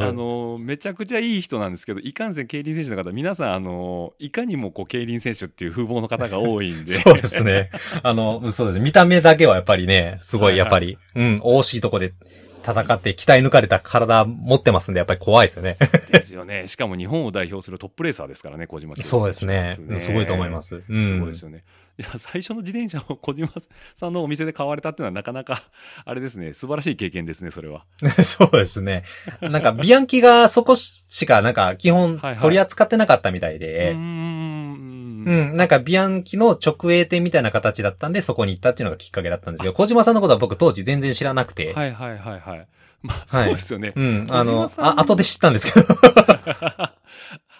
[0.00, 6.92] あの、めちゃくちゃいい人なんですけど、いかんせん競輪選手の方、皆さん、あの、いかにもこう、競輪選手っていう風貌の方が多いんで。
[6.92, 7.70] そうですね。
[8.02, 8.80] あの、そうです。
[8.80, 12.12] 見た目だけはやっぱりね、すごいやっぱり、うん、惜しいとこで
[12.62, 15.76] 戦って鍛え抜かれた体持ってますんで、やっぱり怖いですよね。
[16.10, 16.66] ですよね。
[16.68, 19.78] しかも日本を代表するトップレーサーですからね、小島選手そうですね。
[19.98, 20.62] すごいと思いま。
[20.62, 20.82] す。
[20.88, 21.04] うん。
[21.04, 21.64] すごいですよね。
[21.98, 23.48] いや、最初の自転車を 小島
[23.96, 25.62] さんのお店で買われたっていうのはなかなか、
[26.04, 27.84] あれですね、素晴らしい経験ですね、それは。
[28.22, 29.02] そうですね。
[29.40, 39.72] なんか、ビアンキがそこしか、なんか、基本はいはい取り扱ってなかったみたいうーで、んうん、なんか、ビアンキの直営店みたいな形だったんで、そこに行ったっていうのがきっかけだったんですよ。
[39.72, 42.66] 小島さんのことは僕当時全然知らなくて、はいはいはいはい。
[43.02, 43.92] まあ、そうですよね。
[43.94, 45.86] うん、あのあ、後で知ったんですけど、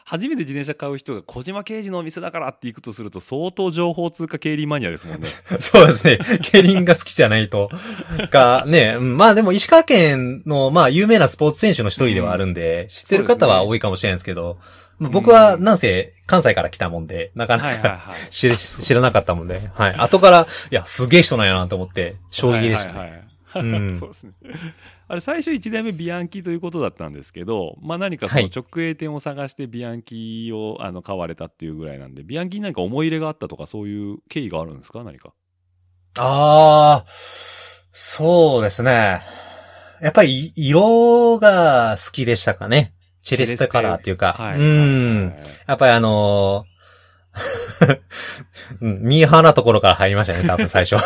[0.08, 5.28] 初めて自転車買う人が小島刑事のお店だからって行くとすると相当情報通貨競輪マニアですもんね。
[5.60, 6.18] そうですね。
[6.40, 7.70] 競輪が好きじゃないと。
[8.30, 18.30] が、ね、うんまあでも石川県の、まあ有名なスポーツ選手の一人ではあるんで、知ってる方は多いかもしれないですけど、まあ僕はなんせ関西から来たもんで、なかなかはいはいはい。
[18.30, 19.94] 知り知らなかったもんで、はい。
[19.94, 22.98] 後から、いや、すげえ人なんやなと思って、衝撃でしたね。
[22.98, 24.32] はいはいはいうん そうですね。
[25.08, 35.02] あれ、最初1代目ビアンキということだったんですけど、まあ何かそのはい直営店を探してビアンキをあの買われたっていうぐらいなんで、ビアンキに何か思い入れがあったとかそういう経緯があるんですか？
[35.02, 35.32] 何か。
[36.18, 37.10] ああ、
[37.90, 39.22] そうですね。
[40.02, 42.92] やっぱり、色が好きでしたかね。
[43.28, 44.34] チェレステカラーっていうか。
[44.38, 44.58] はい。
[44.58, 45.26] うん。
[45.28, 46.78] はいやっぱりあのー
[48.80, 50.96] うん、ミーハーなところから入りましたね、多分最初。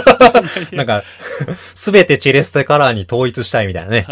[0.74, 1.02] なんか、
[1.74, 4.06] すべてチェレステカラーに統一したいみたいなね。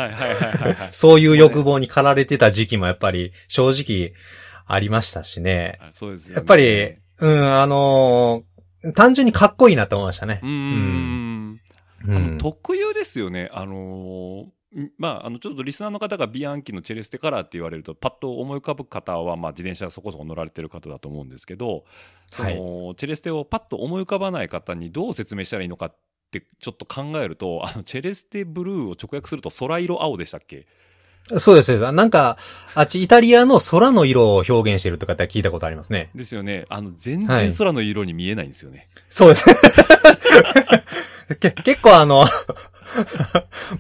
[0.93, 4.13] そういう欲望に駆られてた時期もやっぱり正直
[4.67, 5.79] ありましたしね。
[5.81, 8.55] あそうですよねやっぱり、うん、あのー
[8.95, 10.51] 単純にかっこいいなって思いましたねうー。
[10.51, 11.61] ん。
[12.03, 12.39] あのうん。
[12.39, 13.49] 特有ですよね。
[13.51, 14.53] あのーん
[14.99, 21.85] まあ、あの、ちょっとリスナーの方がビアンキのチェレステカラーって言われると、パッと思い浮かぶ方は、まあ、自転車そこそこ乗られてる方だと思うんですけど、
[22.31, 22.49] その、
[22.89, 25.97] はいチェレステをパッと思い浮かばない方にどう説明したらいいのかっ
[26.33, 30.67] て、ちょっと考えると、 あの、チェレステブルーを直訳すると空色青でしたっけ？
[31.39, 31.79] そうです。
[31.93, 32.37] なんか、
[32.75, 36.11] あっちイタリアの空の色を表現してるとかって聞いたことありますね。
[36.15, 36.67] ですよね。
[36.69, 38.89] あの、全はい然空の色に見えないんですよね。
[39.09, 39.47] そうです。
[41.41, 42.27] け 結構あの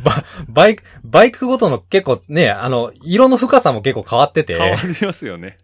[0.03, 5.59] バ、バイク、バイクごとの結構ね、あの、色の深さも結構変わってて、変わりますよね。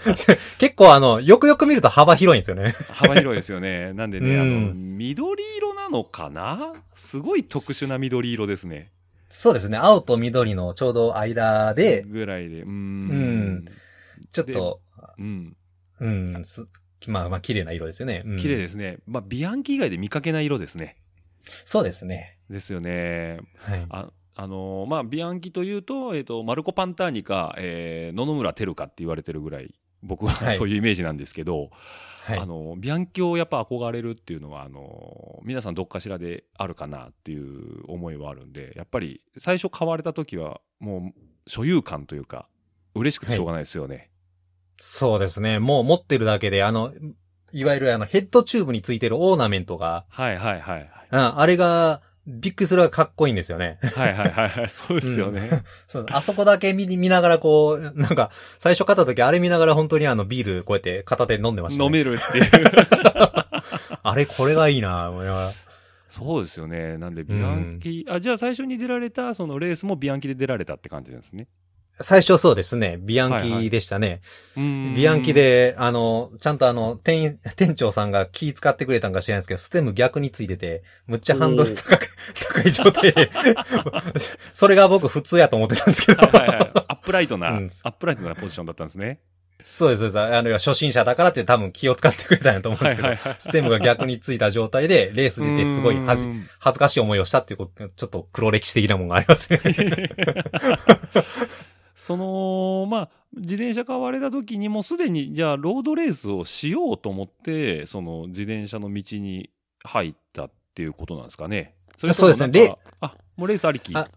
[0.58, 2.74] 結構あの、よくよく見ると幅広いんですよね。
[2.92, 3.92] 幅広いですよね。
[3.92, 6.74] なんでね、あの、うん緑色なのかな？
[6.94, 8.90] すごい特殊な緑色ですね。
[9.28, 9.78] そうですね。
[9.78, 12.62] 青と緑のちょうど間で、ぐらいで。
[12.62, 12.70] うーん。
[12.70, 13.64] うん
[14.32, 14.80] ちょっと、
[15.18, 15.56] うん。
[16.00, 16.66] うん、す
[17.06, 18.22] まあまあ綺麗な色ですよね。
[18.24, 18.98] うん綺麗ですね。
[19.06, 20.96] まあ、ビアンキ以外で見かけない色ですね。
[21.64, 22.36] そうですね。
[22.50, 23.40] ですよね。
[23.58, 23.86] はい。
[23.88, 31.70] あ、あのーまあ、ビアンキというと、えっ、と、マルコ・パンターニか、えー野々村照かって言われてるぐらい、僕ははいそういうイメージなんですけど、
[32.24, 32.46] はいあ。
[32.46, 42.48] の、ビアンキをやっぱ憧れるっていうのは、あの、皆さんどっかしらであるかなっていう思いはあるんで、やっぱり最初買われた時は、もう所有感というか、
[42.94, 44.10] 嬉しくてしょうがないですよね。
[44.80, 45.58] そうですね。
[45.58, 46.92] もう持ってるだけで、あの、
[47.52, 50.90] いわゆるあの、ヘッドチューブについてるオーナメントが、はいはいはい。
[51.10, 53.78] うん、あれが、びっくりするがかっこいいんですよね。
[53.94, 54.68] はいはいはいはい。
[54.68, 55.62] そうですよね。
[55.88, 61.86] そう、あそこだけ見見ながらこう、なんか、最初買った時あれ見ながら本当にあのビールこうやって片手で飲んでました、ね。
[61.86, 62.44] 飲めるっていう。
[64.02, 65.52] あれこれがいいな思いながら
[66.08, 66.98] そうですよね。
[66.98, 71.46] なんで、ビアンキ、あ、じゃあ最初に出られた、そのレースもビアンキで出られたって感じなんですね。
[72.02, 72.98] 最初そうですね。
[73.00, 74.20] ビアンはいはいキでしたね。
[74.56, 75.34] ビビアンキ。
[75.34, 83.30] で、あの、ちゃんとあの、店員、 店長さんが気使ってくれたんか知らないですけど、ステム逆についてて、むっちゃハンドル高く、 高い状態で、
[84.52, 86.22] それが僕普通やと思ってたんですけど。
[86.22, 86.70] はいはいはい。
[86.88, 89.20] アップライトな、うんアップライトなポジションだったんですね。
[89.62, 90.18] そうです、そうです。
[90.18, 96.26] あの、初心者だからって多分気を使ってくれたんやと思うんですけど、はいはいはいステムが逆についた状態で、レース出てすごい恥
[96.72, 99.60] ずかしい思いをしたっていうこと、ちょっと黒歴史的なものがありますね。
[102.00, 109.50] その、まあ、自転車買われた時にもうすでに、じゃあ、ロードレースをしようと思って、その自転車の道に
[109.84, 111.74] 入ったっていうことなんですかね。
[111.98, 113.94] そそうですねレあ、もうレースありき。
[113.94, 114.08] あ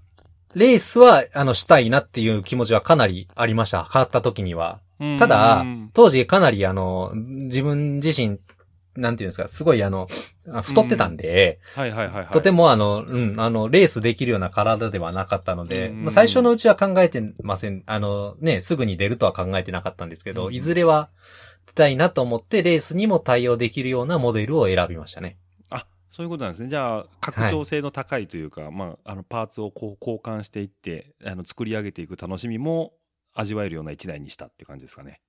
[0.56, 3.84] レースは、あの、したいなっていう気持ちはかなりありました。
[3.84, 4.80] 買った時には。
[5.02, 8.40] うんただうん、当時かなりあの、自分自身、
[8.96, 10.08] なんていうんですか、すごいあの、
[10.50, 12.28] あ太ってたんで、はいはいはいはい。
[12.28, 17.84] とてもあの、うん、あの、レースできるような体ではなかったので、うんまあ、最初のうちは考えてません。
[17.86, 21.10] あの、ね、すぐに出るとは考えてなかったんですけど、うんいずれは
[21.68, 25.38] 出たいなと思って、レースにも対応できるようなモデルを選びましたね。
[26.14, 26.70] そういうことなんですね。
[26.70, 32.94] じゃあ、拡張性の高いというか、まあ、あの、パーツをこう交換していって、あの、作り上げていく楽しみも
[33.34, 35.22] 味わえるような一台にしたって感じですかね。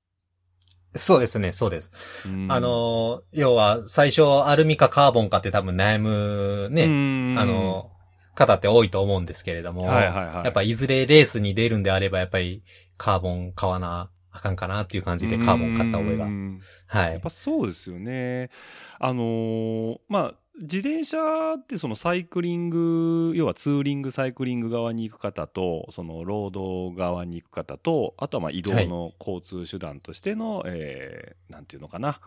[0.95, 1.91] そうですね、そうです。
[2.27, 7.91] うんあ、の、要は、最初、アルミかカーボンかって多分悩むね、ねあの、
[8.35, 10.45] 方って多いと思うんですけれども、はいはいはい。
[10.45, 12.63] やっぱいずれレースに出るんであれば、やっぱり
[12.97, 16.29] カーボン買わなあかんかなっていう感じでカーボン買った覚えがう。
[16.29, 17.13] んはい。
[17.13, 18.51] やっぱそうですよね。
[18.99, 32.21] あのーまあ、自転車ってそのサイクリング、要はツーリング、サイクリング側に行く方と、そのロード側に行く方と、あとはまあ移動の交通手段としての、えーなんていうのかな。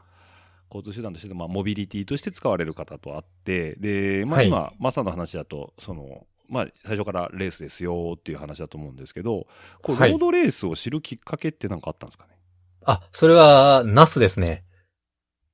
[0.70, 4.48] 交通手段としての、まあ、モビリティとして使われる方とあって、で、まあはい。
[4.50, 9.48] 今、マサの話だと、その、まあ、最初からレースですよっていう話だと思うんですけど、
[9.82, 10.12] こうはい。
[10.12, 12.38] ロードレースを知るきっかけって何かあったんですかね？
[12.84, 14.66] あ、それは、ナスですね。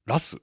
[0.08, 0.38] ラス？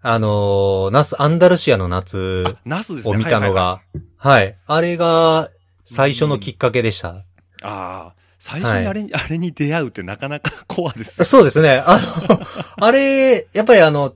[0.00, 3.14] あのーナス、アンダルシアの夏あ、ナスですね。
[3.14, 3.80] を見たのが、
[4.16, 5.50] はいあれが
[5.84, 7.08] 最初のきっかけでした。
[7.08, 7.24] あ
[7.62, 11.22] あ、最初にあれに、 あれに出会うってなかなかコアです。
[11.24, 11.82] そうですね。
[11.84, 12.40] あの、
[12.86, 14.14] あれ、やっぱりあの、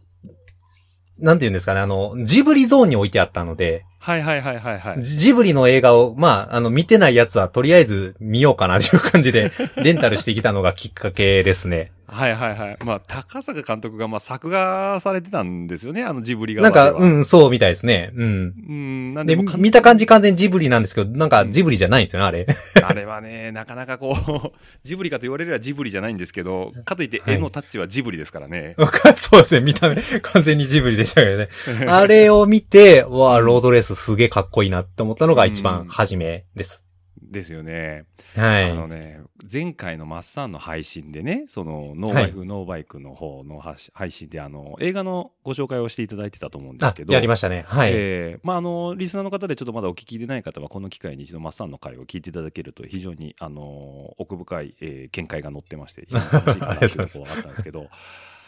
[1.18, 5.02] なんて言うんですかね、あの、ジブリゾーンに置いてあったので、はいはいはいはいはい。
[5.02, 11.92] ジジブリの映画を、まあ、あの、見てないやつはとりあえず見ようかなという感じで、レンタルしてきたのがきっかけですね。
[12.12, 12.76] はいはいはい。
[12.84, 16.92] まあ、高坂監督が、まあ、作画されてたんですよね、あのジブリ側なんか。
[16.92, 18.12] うん、そうみたいですね。
[18.14, 18.54] うん。
[18.68, 19.14] うん。
[19.14, 22.46] なんで、で見た感じ完全にジブリなんですけど、なんかジブリじゃないんですよね、あれ。
[22.84, 24.50] あれはね、なかなかこう、
[24.84, 28.74] ジブリかと言われればジブリじゃないんですけど、かといってはい絵のタッチはジブリですからね。
[29.16, 31.48] そうですね、見た目、完全にジブリでしたけどね。
[31.88, 36.84] あれを見て、わあ、ロードレースすげえかっこいいなって思ったのが一番初めです。
[37.20, 38.02] ですよね。
[38.34, 38.70] はい。
[38.70, 39.20] あのね、
[39.50, 43.62] 前回のマッサンの配信でね、その、ノーバイフ、ノーバイクの方の
[43.94, 47.64] 配信で、あの、映画のご紹介をしていただいてたと思うんですけ、ど、やりましたね。
[47.66, 47.90] はい。
[47.92, 57.88] えーまあ、あの、リスナーの方でちょっとまだお聞きでない方は、この機会に一度マッサンの回を聞いていただけると、非常に、あの、奥深い、えー見解が載ってまして、非常に楽しいかなというところがあったんですけど、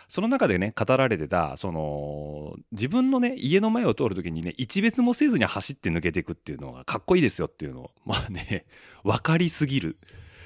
[0.09, 8.67] その中でね、語られてた、その、自分のね、家の前を通るときにね、一別もせずに走って抜けていくっていうのがかっこいいですよっていうのを、 まあね、
[9.03, 9.97] わかりすぎる。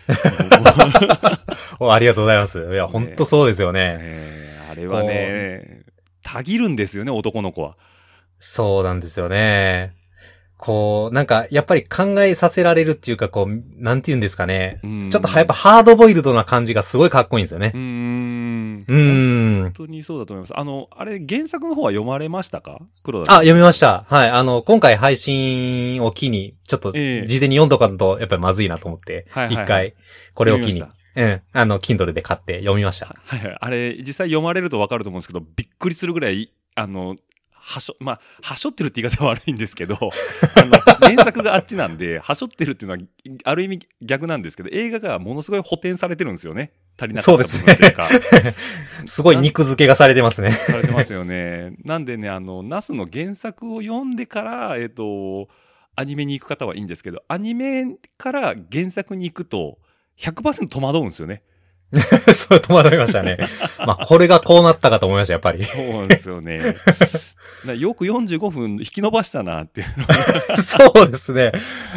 [1.80, 2.60] おありがとうございます。
[2.60, 3.96] いや、本当そうですよね。
[4.00, 5.82] えーあれはね、
[6.22, 7.76] たぎるんですよね、男の子は。
[8.38, 9.94] そうなんですよね。
[10.58, 14.80] こう、なんか、やっぱり考えさせられるっていうか、こう、なんて言うんですかね。
[14.82, 17.80] うんちょっとやっぱハードボイルドな感じがすごいかっこいいんですよねうー。
[17.80, 18.47] ん。
[18.86, 19.72] うーん本。
[19.72, 20.58] 当にそうだと思います。
[20.58, 22.80] あの、あれ、原作の方は読まれましたか？
[23.02, 23.40] 黒あ、田さん。
[23.42, 24.04] 読みました。
[24.08, 24.30] はい。
[24.30, 29.94] あの、今回配信を機に、ちょっと、ええ事前に読んどかんと、やっぱりまずいなと思って、はいはいはい一回、
[30.34, 30.82] これを機に
[31.16, 33.06] うん、あの、Kindle で買って読みました。
[33.24, 33.56] はいはい。
[33.60, 37.16] あれ、実際読まれるとわかると思うんですけど、びっくりするぐらい、あの、
[37.68, 46.72] はしょ、まあ、はしょってるって言い方は悪いんですけど、 あの、原作があっちなんで、はしょってるっていうのは、ある意味逆なんですけど、映画がものすごい補填されてるんですよね。
[46.98, 48.08] 足りなかった部分っていうか。
[49.06, 50.50] すごい肉付けがされてますね。
[50.50, 51.74] されてますよね。
[51.84, 55.48] なんでね、あの、ナスの原作を読んでから、えっ、と、
[55.94, 59.78] アニメに行く方はいいんですけど、アニメから原作に行くと、
[60.18, 61.42] 100%戸惑うんですよね。
[62.34, 63.38] そう、戸惑いましたね。
[63.78, 65.64] まあ、これがこうなったかと思いました、やっぱり。
[65.64, 66.76] そうなんですよね。
[67.64, 69.86] なよく45分引き伸ばしたなっていう
[70.48, 71.52] の そうですね。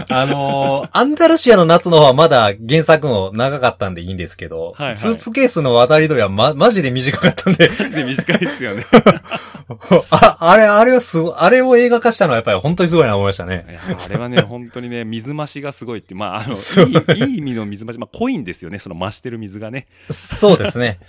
[0.10, 8.86] あのーアンダルシアの夏の方はまだ原作の長かったんでいいんですけど、はいはいスーツケースの渡り鳥はま、マジで短かったんで、マジで短いですよね。
[10.10, 13.80] あ、あれ、あれはすあれを映画化したのはやっぱり本当にすごいな思いましたね。
[14.06, 19.88] あれはね、 本当にね、水増しがすごいって、まあ、あの、いい、いい意味の水増し、まあ、濃いんですよね、その増してる水がね。
[20.10, 21.00] そうですね。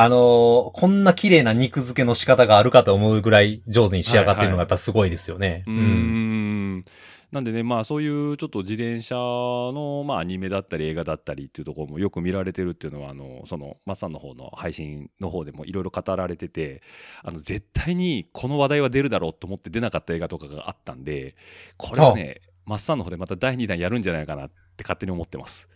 [0.00, 5.64] あのーこんな綺麗な肉付けの仕方があるかと思うぐらい上手に仕上がってるのがやっぱすごいですよね。
[5.66, 6.84] うーん。
[7.32, 16.82] なんでね、まあそういうちょっと自転車の、まあアニメだったり映画だったりっていうところもよく見られてるっていうのは、あの、その、マッサンの方の配信の方でもいろいろ語られてて、
[17.24, 21.34] あの、絶対にこの話題は出るだろうと思って出なかった映画とかがあったんで、
[21.76, 25.68] これはね、マッサンの方でまた第2弾やるんじゃないかなって勝手に思ってます。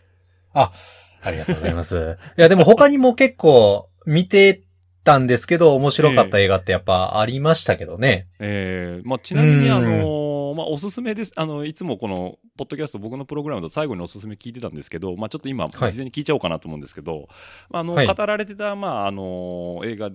[1.23, 2.17] ありがとうございます。
[2.37, 4.63] いや、でも他にも結構見て
[5.03, 8.27] たんですけど、面白かった映画ってやっぱありましたけどね。
[8.39, 9.71] えーまあ、ちなみに、うん。
[9.71, 11.33] あのまあ、おすすめです。
[11.35, 15.95] あの、いつもこの、ポッドキャスト、僕のプログラムと最後におすすめ聞いてたんですけど、まあ、ちょっと今、事はい。
[15.95, 17.27] 前に聞いちゃおうかなと思うんですけど、
[17.71, 18.07] あの、はい。
[18.07, 20.11] 語られてた、まあ、あの映画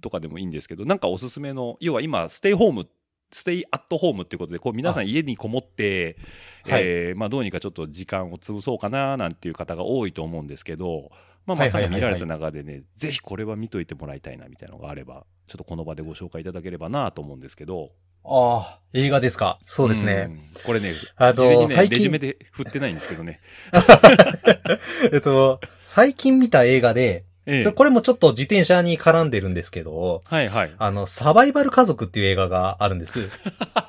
[0.00, 2.86] とかでもいいんですけど、なんかおすすめの、要は今、ステイホーム、
[3.32, 6.16] ステイアットホームっていうことで、こう、皆さん家にこもって、
[6.64, 6.82] はい。
[6.84, 11.10] えーまあ、どうにかちょっと時間を潰そうかな、なんていう方が多いと思うんですけど、
[11.46, 17.90] まあ、まさに見られたはい中でね、ぜひこれは見といてもらいたいなみたいなのがあれば、ちょっとこの場でご紹介いただければなと思うんですけど。
[18.24, 19.58] ああ、映画ですか。
[19.64, 20.24] そうですね。
[20.24, 20.40] ん。
[20.64, 23.40] これね、あ事前にね、の最近レジュメで振ってないんですけどね。
[25.12, 30.70] えっと、最近見た映画で、ええそれこれもちょっと自転車に絡んでるんですけど、はいはい。
[30.78, 33.28] あの、サバイバル家族っていう映画があるんです。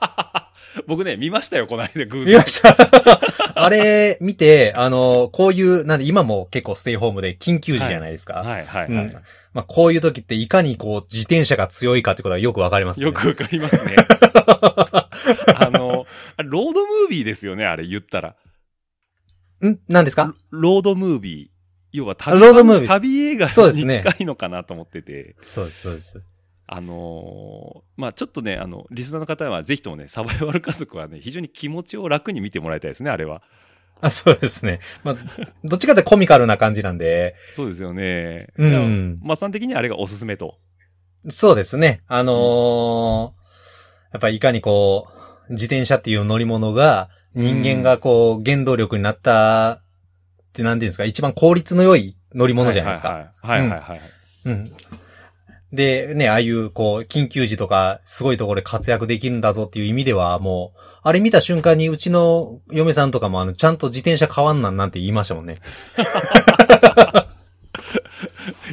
[0.87, 2.45] 僕ね、見ましたよ、この間、偶見然ま。
[2.45, 2.75] した
[3.63, 8.35] あれ見て、あの、こういう、なんで今も結構ステイホームで緊急時じゃないですか。
[8.35, 8.87] はいはいはい。
[8.87, 9.13] うん
[9.53, 13.05] まあ、こういう時っていかにこう自転車が強いかってことがよくわかりますね。
[13.05, 13.95] よくわかりますね。
[15.55, 16.05] あの、
[16.37, 18.35] ロードムービーですよね、あれ言ったら。
[19.65, 19.77] ん？
[19.89, 20.33] 何ですか？
[20.51, 21.47] ロードムービー。
[21.91, 25.35] 要は旅、ロードムービー旅映画そうですねに近いのかなと思ってて。
[25.41, 26.21] そうです、そうです。
[26.73, 33.41] あのーまあちょっとね、あの、リスナーの方はぜひともね、サバイバル家族はね、非常に気持ちを楽に見てもらいたいですね、あれは。
[33.99, 34.79] あ、そうですね。
[35.03, 35.15] まあ、
[35.65, 38.47] どっちかってコミカルな感じなんで、そうですよね。
[38.57, 38.79] うんいや
[39.21, 40.55] マッサン的にはあれがおすすめと。
[41.29, 42.01] そうですね。
[42.07, 43.41] あのー
[44.13, 45.07] やっぱりいかにこ
[45.49, 49.83] う、自転車っていう乗り物が、人間がこう、原動力になった、っ
[50.53, 53.09] てなんていうんですか、一番効率の良い乗り物じゃないですか。
[53.09, 53.67] はいはいはい。
[53.67, 54.01] はいはいはい。
[54.45, 54.71] うん。
[55.73, 65.55] で、ね、ああいう、こう、緊急時とか、すごいところで活躍できるんだぞっていう意味では、もう、あれ見た瞬間に、うちの嫁さんとかも、あの、ちゃんと自転車変わんなんなんて言いましたもんね。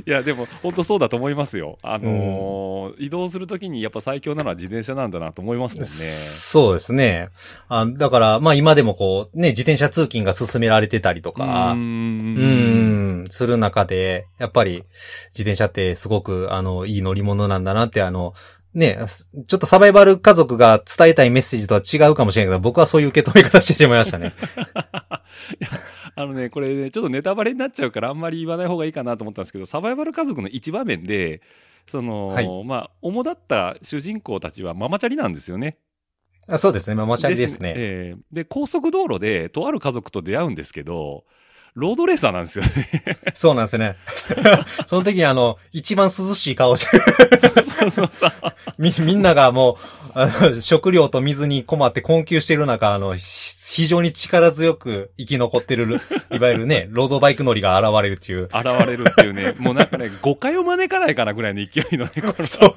[0.08, 1.76] いや、でも、本当そうだと思いますよ。
[1.82, 5.86] あのー移動するときにやっぱ最強なのは自転車なんだなと思いますもんね。
[5.86, 7.28] そうですね。
[7.68, 11.72] あだから、まあ今でもこう、ね、自転車通勤が進められてたりとうか、ー。
[11.74, 14.84] うんん、する中で、やっぱり
[15.32, 18.32] 自転車ってすごく、あの、いい乗り物なんだなって、あの、
[18.74, 24.34] ね、すちょっとサバイバル家族が伝えたいメッセージとは違うかもしれないけど、僕はそういう受け止め方してしまいましたね。
[26.20, 31.40] あのね、これね、ちょっとネタバレになっちゃうからあんまり言わない方がいいかなと思ったんですけど、サバイバル家族の一場面で、
[31.86, 35.78] その、はいまあ、主だった主人公たちはママチャリなんですよね。
[36.48, 37.72] あそうですね、ママチャリですね。
[37.76, 41.24] ええで、高速道路で、とある家族と出会うんですけど、
[41.74, 42.70] ロードレーサーなんですよね。
[43.34, 43.96] そうなんですよね。
[44.86, 46.98] その時にあの、一番涼しい顔して、
[47.62, 48.32] そうそうそう。
[48.78, 49.76] み、みんながもう、
[50.14, 53.24] あの食料と水に困って困窮している中、あの、ひ
[53.70, 56.00] 非常に力強く生き残ってる、
[56.32, 58.44] いわゆるね、ロードバイク乗りが現れるっていう。
[58.44, 62.74] 現れるっていうね、もうなんかね、誤解を招かないかなぐらいの勢いのね、このそう。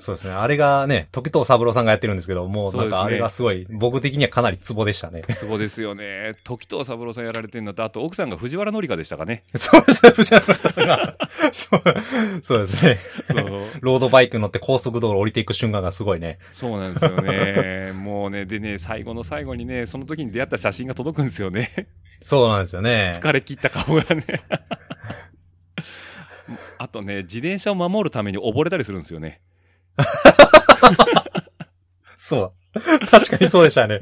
[0.00, 0.32] そうですね。
[0.32, 5.22] あれがね、時藤三郎さんがやってるんですけど、もうなんかあれがすごい、僕的にはかなりツボでしたね。
[5.34, 6.34] そうですよね。
[6.44, 9.44] 時藤三郎さんやられてるのと、あと奥さんが藤原紀香でしたかね。
[9.54, 11.16] そうですね、藤原さんが。
[11.52, 11.82] そう
[12.42, 12.98] そうですね。
[13.28, 13.66] そう。
[13.80, 16.38] ロードバイク乗って高速道路降りていく瞬間がすごいね。
[16.52, 17.92] そうなんですよね。
[17.92, 21.88] もうね、でね、最後の最後にね、その時に出会った写真が届くんですよね。
[22.22, 23.12] そうなんですよね。
[23.14, 24.24] 疲れ切った顔がね。
[26.78, 29.38] あとね、自転車を守るために溺れたりするんですよね。
[32.16, 32.52] そう。
[33.10, 33.98] 確かにそうでしたね。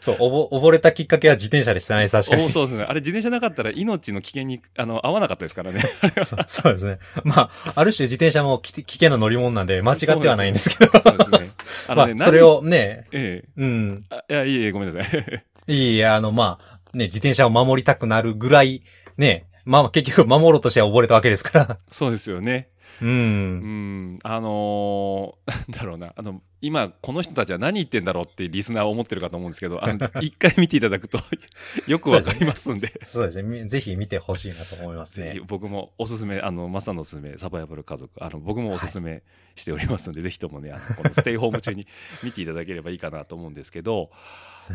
[0.00, 2.44] そう、おぼ、溺れたきっかけは自転車でしたね、確かに。
[2.44, 2.84] おそうですね。
[2.84, 5.80] あれ自転車なかったら命の危険に、あの、合わなかったですからね。
[6.24, 6.98] そうそうですね。
[7.24, 11.00] まあ、ある種自転車もき危険な乗り物なんで間違ってはないんですけど。
[11.00, 11.50] そうですね。
[11.88, 13.22] あのね、まあ、それをね、何。
[13.22, 14.04] えうん。
[14.30, 15.44] いや、いえいえ、ごめんなさい。
[15.66, 18.82] いいえ、あの、まあ、ね、自転車を守りたくなるぐらい、
[19.16, 21.78] ね、まあ、結局守ろうとしては溺れたわけですから。
[21.90, 22.68] そうですよね。
[23.00, 23.06] う。
[23.06, 24.18] うんん。
[24.22, 26.12] あのーなんだろうな。
[26.16, 31.18] あの、今、この人たちは何言ってんだろうってリスナーは思ってるかと思うんですけど、あの、一回見ていただくと
[31.86, 32.92] よくわかりますんで。
[33.04, 33.42] そうですね。
[33.62, 35.40] みぜひ見てほしいなと思いますね。
[35.46, 39.22] 僕もおすすめ、あの、マサのおすすめ、サバイバル家族、あの、僕もおすすめ
[39.54, 41.86] しておりますので、ぜひともね、あの、このステイホーム中に
[42.22, 44.10] 見ていただければいいかなと思うんですけど、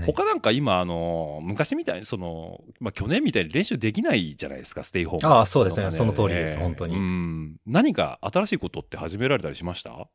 [0.05, 5.33] 他なんか今、あの、昔みたいに、その、まあ、去年みたいに練習できないじゃないですか、ステイホーム。
[5.33, 7.57] ああそうですねその通りです本当にうん。
[7.65, 10.07] 何か新しいことって始められたりしました？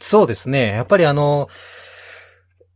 [0.00, 0.68] そうですね。
[0.68, 1.48] やっぱりあの、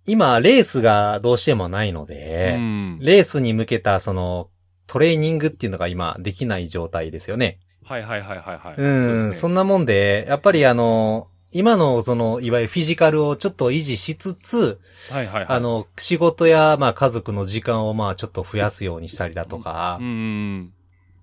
[0.07, 2.99] 今、レースがどうしてもないので、うん。
[3.01, 4.49] レースに向けた、その、
[4.87, 7.61] トレーニングっていうのが今できない状態ですよね。
[7.85, 8.75] はいはいはいはいはい。
[8.77, 8.87] う
[9.29, 15.47] ん、そんなもんで、やっぱりあの、今のその、いわゆるフィジカルをちょっと維持しつつ、はいはいはい。
[15.49, 20.73] あ、の、仕事や、まあ家族の時間をまあちょっと増やすようにしたりだとかう、ん。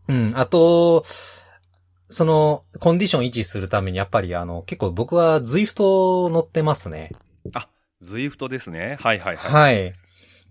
[0.08, 1.04] うん、あと、
[2.10, 7.12] その、コンディション維持するためにやっぱりあの、結構僕は ZWIFT 乗ってますね。
[8.02, 8.98] ZWIFT ですね。
[9.02, 9.52] はいはいはい。
[9.52, 9.94] はい。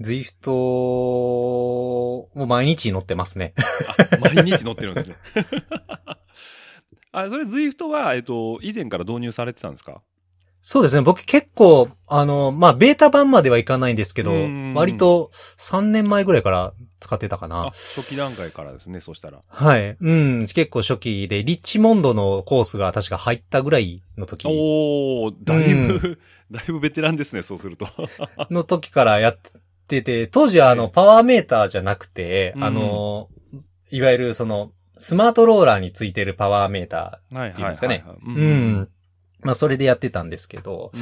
[0.01, 3.55] ZWIFT もう毎日乗ってますね。
[3.89, 5.17] あ毎日乗ってるんですね。
[7.11, 10.03] あ、それズイフトは、えっと、以前から導入されてたんですか？
[10.71, 11.01] そうですね。
[11.01, 17.64] 僕結構、あの、まあ、ベータ版まではいかないんですけどうん、割と3年前ぐらいから使ってたかあな。
[17.71, 19.41] 初期段階からですね、そしたら。
[19.49, 19.97] はい。
[19.99, 20.41] うん。
[20.41, 26.19] 結構初期で、リッチモンドのコースが確か入ったぐらいの時おー、だいぶ、
[26.53, 27.89] だいぶベテランですね、そうすると。
[28.51, 29.39] の時からやっ
[29.87, 33.31] てて、当時はあの、パワーメーターじゃなくて、うんあの、
[33.91, 38.37] いわゆるその、スマートローラーについてるパワーメータはいていうんですかねうー。
[38.37, 38.45] う
[38.83, 38.89] ん。
[39.41, 40.93] まあ、それでやってたんですけど、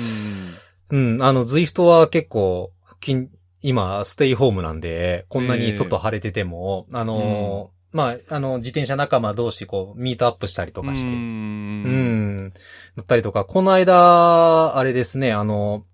[0.91, 1.15] うん。
[1.15, 3.31] うん、あの、ズイフトは結構、近
[3.63, 12.51] 今、ステイホームなんで、こんなに外晴れてても、あのーまあ、あの、自転車仲間同士、こう、ミートアップしたりとかして、ううんん。
[12.51, 15.85] だったりとか、この間、あれですね、あの、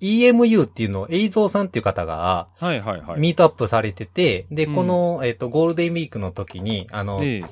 [0.00, 3.20] EMU っていうのを、映像さんっていう方が、はいはいはい。
[3.20, 4.74] ミートアップされてて、で、うん。
[4.74, 7.44] この、えっ、と、ゴールデンウィークの時に、あの、ええ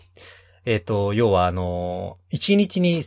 [0.65, 3.03] えっ、と、要はあの、1日に、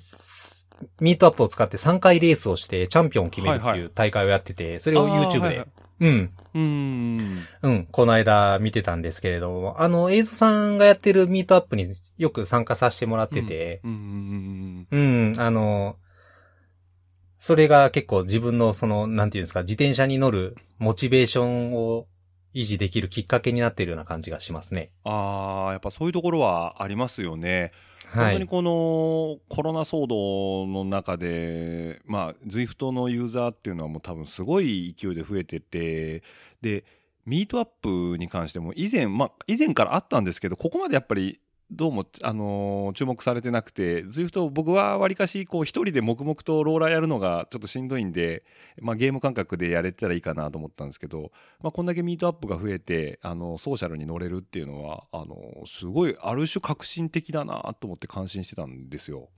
[0.99, 3.85] ミートアップを使って3回レースをしてチャンピオンを決めるってはいい。
[3.85, 5.65] う大会をやってて、それを YouTube で、
[6.01, 7.47] うん、うん。
[7.61, 11.85] うん、この間見てたんですけれども、あの、映像さんがやってるミートアップに
[12.17, 14.87] よく参加させてもらってて、うん。
[14.91, 15.97] うん、あの、
[17.39, 22.07] それが結構自分のその、なんていうんですか、自転車に乗るモチベーションを
[22.55, 24.89] 維持できるきっかけになっているような感じがしますね。
[25.03, 27.73] ああ、やっぱそういうところはありますよね。
[28.07, 28.25] はい。
[28.25, 36.23] 本当にこのコロナ騒動の中で、まあ、ZWIFT のユーザーっていうのはもう多分すごい勢いで増えてて、
[36.61, 36.85] で、
[37.25, 41.41] ミートアップに関しても以前、まあ、以前からあったんですけど、ここまでやっぱり
[41.71, 48.43] どうも、あのー注目されてなくて、ZWIFT 僕はわりかしこう一人で黙々とローラーやるのがちょっとしんどいんで、
[48.81, 51.31] まあ、ゲーム感覚でやれたらいいかなと思ったんですけど、
[51.63, 59.29] まあ、こんだけミートアップが増えてあのソーシャルに乗れるっていうのはあのすごいある種革新的だなと思って感心してたんですよ。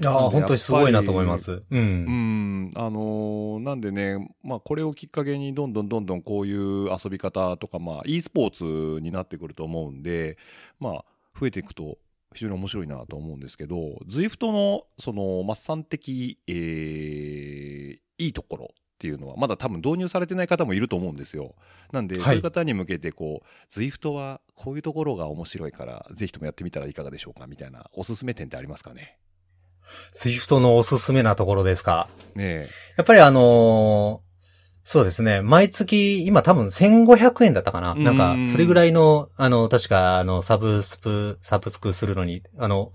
[0.00, 1.52] いやー本当にすごいなと思います。
[1.52, 1.64] う。
[1.70, 10.36] うんん、あのーなんでね、まあ、これをきっかけにどんどんどんどんこういう遊び方とか、まあ、e スポーツになってくると思うんで、
[10.78, 11.04] まあ、
[11.40, 11.96] 増えていくと
[12.34, 13.76] 非常に面白いなと思うんですけど
[14.06, 21.54] ZWIFT のそのまあ端的、えーいいところっていうのはまだ多分導入されてない方もいると思うんですよ。
[21.90, 29.16] なんで、はいそういう方に向けてこう ZWIFT はこういうところが面白いからぜひともやってみたらいかがでしょうかみたいなおすすめ点ってありますかね？
[30.12, 32.10] ZWIFT のおすすめなところですか？
[32.34, 32.68] ねえ
[32.98, 34.29] やっぱりあのー
[34.92, 35.40] そうですね。
[35.40, 37.92] 毎月、今多分1500円だったかな。
[37.92, 42.90] うんなんか、それぐらいの、あの、確か、あの、サブスプ、サブスクするのに、あの、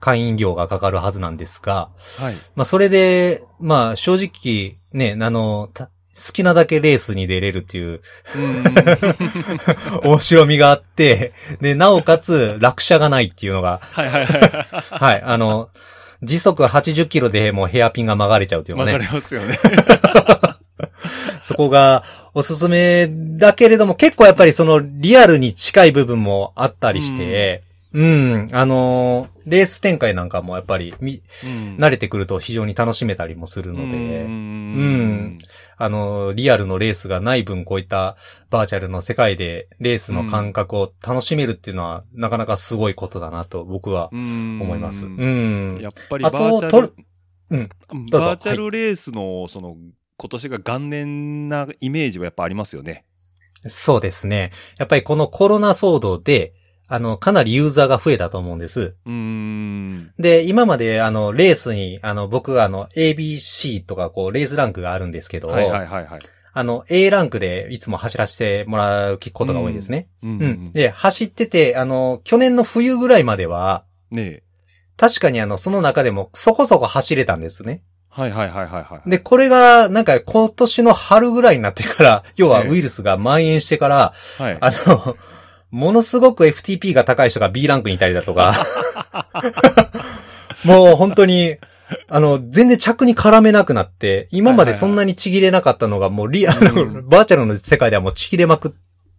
[0.00, 2.34] 会員料がかかるはずなんですが、はい。
[2.56, 8.00] まあ、それで、まあ、正直、ね、あの、た好きなだけレースに出れるっていう
[10.02, 14.66] 面白みがあって、で、なおかつ落車がないっていうのが、はいはいはい。
[14.90, 15.68] はい、あの、
[16.24, 19.56] 時速80キロでもうヘアピンが曲がれちゃうっていうのわかがね、りますよね。
[21.46, 31.76] そこがおすすめだけれども、結構やっぱりそのリアルに近い部分もあったりして、うん、あのーレース展開なんかもやっぱりみ、うん。
[31.76, 35.38] 慣れてくると非常に楽しめたりもするので、うん。
[35.78, 38.16] あの、リアルのレースがない分、こういった
[38.50, 45.06] バーチャルの世界でレースの感覚を楽しめるっていうのは、なかなかすごいことだなと僕は思思います。
[45.06, 45.78] うん。
[45.80, 46.92] やっぱりバーチャル
[47.50, 47.68] うん。
[48.10, 49.76] バーチャルレースの、その、
[50.18, 53.04] 今年が元年なイメージはやっぱありますよね。
[53.66, 54.52] そうですね。
[54.78, 56.54] やっぱりこのコロナ騒動で、
[56.88, 58.94] あの、かなりユーザーが増えたと思うんです。
[59.04, 60.12] うーん。
[60.18, 66.20] で、今まで、あの、レースに、あの、僕があの、ABC とか、こう、レースランクがあるんですけど、はいはいはいはい。
[66.52, 70.08] あの、A ランクでいつも走らせてもらうことが多いですね。
[70.22, 70.72] ううんん。
[70.72, 74.42] で、走ってて、あの、去年の冬ぐらいまでは、ねえ。
[74.96, 77.82] 確かにあの、その中でもそこそこ走れたんですね。
[78.16, 79.10] はいはいはいはいはい。
[79.10, 84.56] で、これが、なんか今年の春ぐらいになってから、 要はウイルスが蔓延してから、はい。
[84.58, 85.18] あの、
[85.70, 88.56] ものすごく FTP が高い人が B ランクにいたりだとか、
[90.64, 91.56] もう本当に、
[92.08, 98.72] あの、全然着に絡めなくなって、今までそんなにちぎれなかったのがもうリアル、うんバーチャルの世界ではもうちぎれまくっ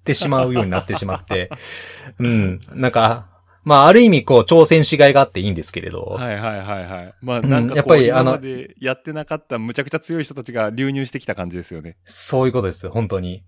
[0.05, 1.51] てしまうようになってしまって、
[2.17, 3.27] うん、なんか、
[3.67, 7.13] まあある意味こう挑戦しがいがあっていいんですけれど、はいはいはいはい。
[7.21, 8.39] まあんなんかやっぱりあの
[8.79, 11.97] やってなかったむちゃくちゃ強い人たちが流入してきた感じですよね。
[12.05, 13.43] そういうことです、本当に。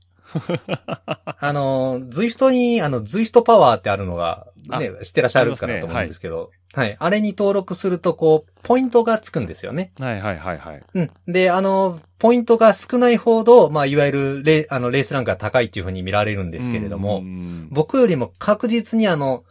[1.40, 4.48] あの、ズイフトに、あの、ズイフトパワーってあるのが、
[4.78, 6.96] ね、知ってらっしゃるかなと思うんですけど、はい。
[7.00, 9.92] あれに登録すると、こう、ポイントがつくんですよね。
[10.00, 10.84] はいはいはいはい。
[10.94, 11.12] うん。
[11.28, 19.44] で、あの、ポイントが少ないほど、まあ、いわゆるレ、あの、レースランクが高いっていうふうに見られるんですけれどもう、ん僕よりも確実にあの、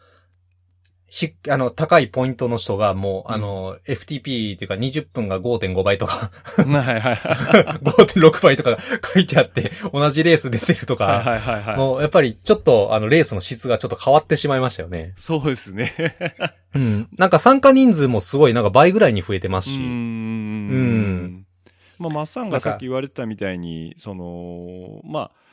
[1.11, 7.17] ひ、あの、高いポイントの人がもう、あの、FTP っていうか20分が5.5倍とか、 はいはいはい。
[7.83, 8.77] 5.6倍とか
[9.15, 11.77] 書いてあって、同じレース出てるとか、はいはいはいはい。
[11.79, 15.15] もうやっぱりちょっと、あの、レースの質がちょっと変わってしまいましたよね。
[15.17, 15.95] そうですね。
[16.75, 17.09] うん。
[17.17, 19.77] なんか参加人数もすごい、なんか倍ぐらいに増えてますし。
[19.77, 19.87] うーん。
[19.87, 21.45] うん
[21.99, 25.48] まあ、マッサンがさっき言われてたみたいに、その、まあ、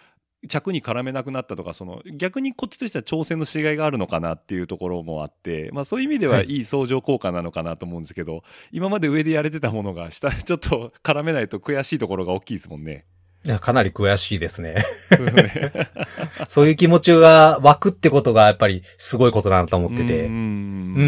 [0.47, 13.05] 着に絡めなくなったとか、その、逆にこっちとしては挑戦のしがいがあるのかなっていうところもあって、まあそういう意味でははいいい相乗効果なのかなと思うんですけど、今まで上でやれてたものが下でちょっと絡めないと悔しいところが大きいですもんね。
[13.45, 14.83] いや、かなり悔しいですね。
[16.49, 20.27] そういう気持ちが湧くってことがやっぱりすごいことだなと思ってうて。
[20.27, 21.03] んう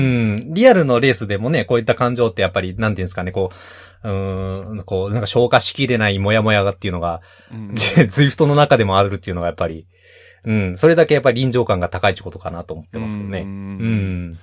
[0.45, 0.53] ん。
[0.53, 3.49] リアルのレースでもね、こういった感情ってやっぱり、なんていうんですかね、こ
[4.03, 7.21] う、うーん、こう、なんか消化しきれないモヤモヤがっていうのが、
[7.51, 9.88] うんズイフトの中でもあるっていうのがやっぱり、
[10.45, 13.41] うん、それだけやっぱり臨場感が高いってことかなと思ってますよね。
[13.41, 14.39] ううんん。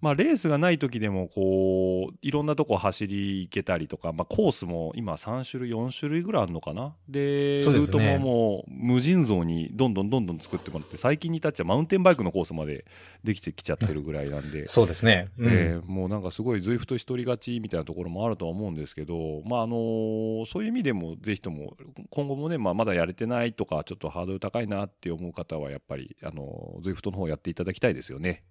[0.00, 6.94] まあ、レースがない時でもこういろんなとこ走り行けたりとか、まあ、コースも今3種類4種類ぐらいあるのかな？
[7.08, 12.86] でねルートももう無尽蔵にどんどんどんどん作ってもらって最近に至っちゃマウンテンバイクのコースまで
[13.22, 14.66] できてきちゃってるぐらいなんで。
[14.68, 15.28] そうですね。
[15.38, 15.52] うん。
[15.52, 21.76] えーもうなんかすごい ZWIFT 一人勝ちみたいなところもあるとは思うんですけど、まああのそういう意味でもぜひとも
[22.10, 28.44] 今後もね、まあ、まだやれてないとかちょっとハードル高いなって思う方はやっぱりあの ZWIFT の方やっていただきたいですよね。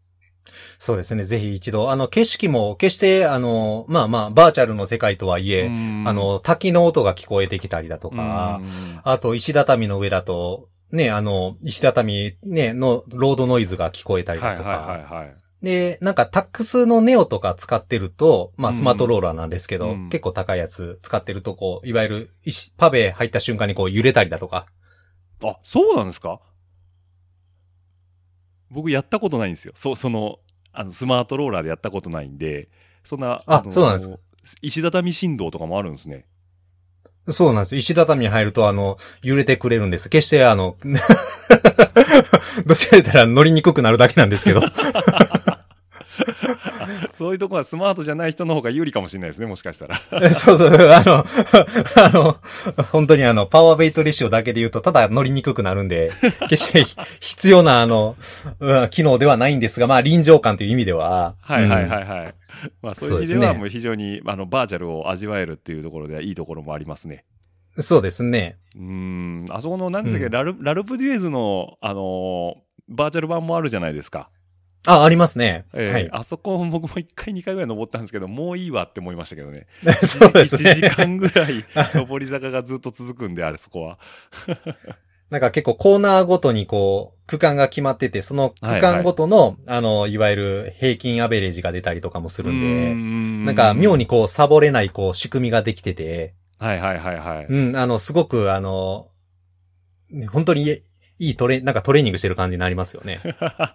[0.80, 1.24] そうですね。
[1.24, 5.68] ぜひ一度、あの、景色も決して、あの、まあまあ、バーチャルの世界とはいえ、
[6.06, 8.62] あの、滝の音が聞こえてきたりだとか、
[9.04, 14.92] あと、石畳の上だと、ね、あの、石畳、ね、のロードノイズが聞こえたりはいはいだとか。
[14.92, 15.36] はいはい。
[15.62, 24.66] で、なんかタックスのネオとか使ってると、まあうんスマートローラーなんですけど、うん結構高いやつ使ってると、こう、いわゆる石、パベ入った瞬間にこう揺れたりだとか。
[25.44, 26.40] あ、そうなんですか？
[28.72, 29.74] 僕やったことないんですよ。
[29.76, 30.40] そその、
[30.72, 32.70] あの、スマートローラーでやったことないんで、
[33.04, 34.18] そんな、のあそうなんですか
[34.62, 36.26] 石畳振動とかもあるんですね。
[37.30, 37.76] そうなんです。
[37.76, 40.10] 石畳に入ると、あの、揺れてくれるんです。
[40.10, 40.78] 決して、あの、
[42.66, 44.62] どっちかと言ったら乗りにくくなるだけなんですけど。
[47.16, 50.00] そういうとこはスマートじゃない人の方が有利かもしれないですね、もしかしたら。
[50.34, 51.26] そうそう、あの、
[51.98, 52.38] あの、
[52.92, 56.12] 本当にあの、パワーベイトレシオだけで言うと、ただ乗りにくくなるんで、
[56.50, 56.86] 決して
[57.20, 58.16] 必要な、あの、
[58.60, 61.36] うん機能ではないんですが、まあ、臨場感という意味では。
[61.42, 62.36] はいはいうんはいはい。
[62.82, 67.26] まあそういう意味ではもう非常に、あの、バーチャルを味わえるっていうところではいいところもありますね。
[67.72, 68.58] そうですね。
[68.76, 74.30] うーん、あそこの、なんですか、うんラル、ラルプデュエーズの、あのーバーチャル版もあるじゃないですか。
[74.86, 75.66] あ、ありますね。
[75.74, 76.10] ええはい。
[76.12, 79.68] あそこ僕も1回2回ぐらい登ったんですけど、もういいわって思いましたけどね。
[80.04, 80.72] そうですね。
[80.72, 81.66] 1時間ぐらい
[82.08, 83.98] 上り坂がずっと続くんで、あれそこは。
[85.30, 97.46] なんか結構コーナーごとにこう、区間が決まってて、その区間ごとの、あの、いわゆる平均アベレージが出たりとかもするんで、んなんか妙にこう、サボれないこう、仕組みができてて、はいはいはいはい。
[97.46, 99.10] うん、あの、すごくあの、
[100.32, 100.82] 本当に
[101.20, 103.20] いいいトレ、なんかトレーニングしてる感じになりますよね。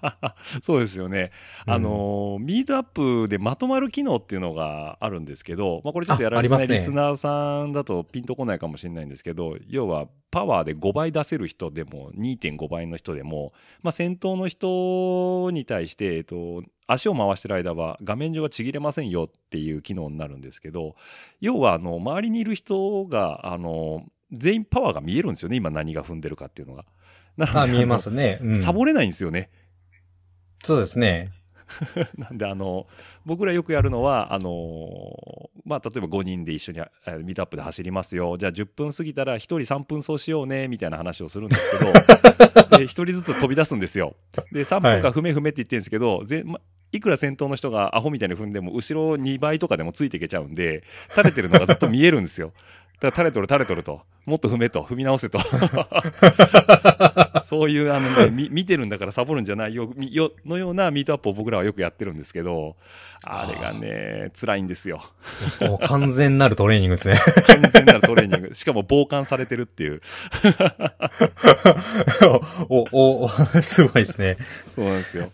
[0.62, 1.30] そうですよね。
[1.66, 20.96] あのー、ミートアップでまとまる機能っていうのがあるんですけど、まあこれちょっとやられてないリスナーさんだとピンとこないかもしれないんですけど、要はパワーで5倍出せる人でも2.5倍の人でも、まあ先頭の人に対して、えっと、足を回してる間は画面上はちぎれませんよっていう機能になるんですけど、
[21.40, 26.84] 要はあの、周りにいる人が、あの、全員パワーが見えるんですよね、今何が踏んでるかっていうのが。
[27.36, 28.38] なのであ、見えますね。
[28.42, 29.50] うん、サボれないんですよね。
[30.62, 31.32] そうですね。
[32.16, 32.86] なんで、あの、
[33.24, 36.90] 僕らよくやるのは、あの、まあ、例えば5人で一緒にあ
[37.22, 38.36] ミートアップで走りますよ。
[38.38, 41.92] じゃあ10分過ぎたら1人3分走しようね、みたいな話をするんですけど、
[42.78, 44.14] で1人ずつ飛び出すんですよ。
[44.52, 46.60] で、3分間踏め踏めって言ってるんですけど、ぜま
[46.92, 52.52] いくら先頭の人がアホみたいに踏んでも、後ろ2倍とかでもついていけちゃうんで、垂れてるのがずっと見えるんですよ。
[53.00, 54.00] だから垂れとる垂れとると。
[54.24, 54.82] もっと踏めと。
[54.82, 55.38] 踏み直せと。
[57.44, 62.76] そういう、あのね、み見てるんだからサボるんじゃないよ、みよのようなミートアップを僕らはよくやってるんですけど、
[63.22, 65.04] あれがね、辛いんですよ。
[65.60, 67.18] もう完全なるトレーニングですね。
[67.46, 68.54] 完全なるトレーニング。
[68.54, 70.00] しかも傍観されてるっていう。
[72.68, 73.28] お、お、お、
[73.62, 74.36] すごいですね。
[74.74, 75.30] そうなんですよ。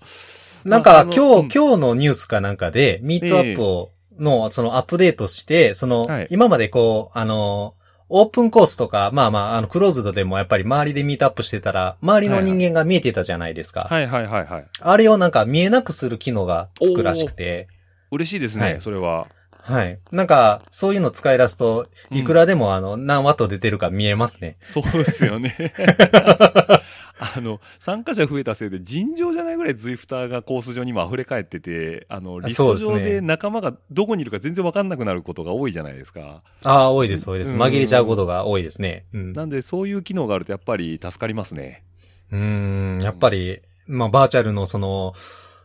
[0.65, 7.75] なんか、今日、うん今日のニュースかなんかで、ミートアップを、の、そのアップデートして、その、はい今までこう、あの、
[8.13, 13.87] オープンコースとか、まあまあ、あの、クローズドでもやっぱり周りでミートアップしてたら、周りの人間が見えてたじゃないですか。
[13.89, 14.67] はいはいはいはい。
[14.81, 17.69] あれをなんか見えなくする機能がつくらしくて、
[18.11, 19.29] 嬉しいですね、はいそれは。
[19.63, 19.99] はい。
[20.11, 24.57] なんか、そういうの使い出すと、いくらでもあの、何ワット出てるか見えますね。
[24.63, 25.55] そうですよね。
[27.35, 36.43] ああの、参加者増えたせいで尋常じゃないぐらいズイフターがコース上にも溢れ返ってて、あの、リスト上で仲間がどこにいるか全然わかんなくなることが多いじゃないですか。
[36.65, 37.55] ああ、多いです、多いです。
[37.55, 39.07] 紛れちゃうことが多いですね。
[39.13, 41.85] うん、なんで、そういう機能があるとやっぱり助かりますね。
[42.33, 45.15] うん、やっぱり、まあ、バーチャルのその、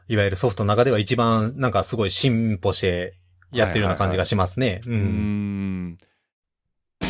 [0.07, 3.15] いわゆるソフトの中では一番なんかすごい進歩して
[3.51, 4.81] やってるような感じがしますね。
[4.85, 5.97] うん。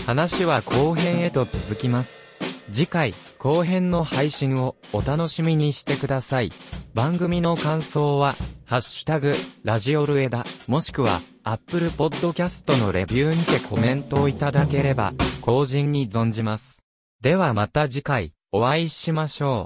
[0.05, 2.24] 話は後編へと続きます。
[2.71, 6.51] 次回、後編の配信をお楽しみにしてください。
[6.93, 8.35] 番組の感想は、
[8.65, 16.81] ハッシュタグ、ラジオルエダ、もしくは、アップルポッドキャストのレビューにてコメントをいただければ、後人に存じます。
[17.21, 19.63] ではまた次回、お会いしましょう。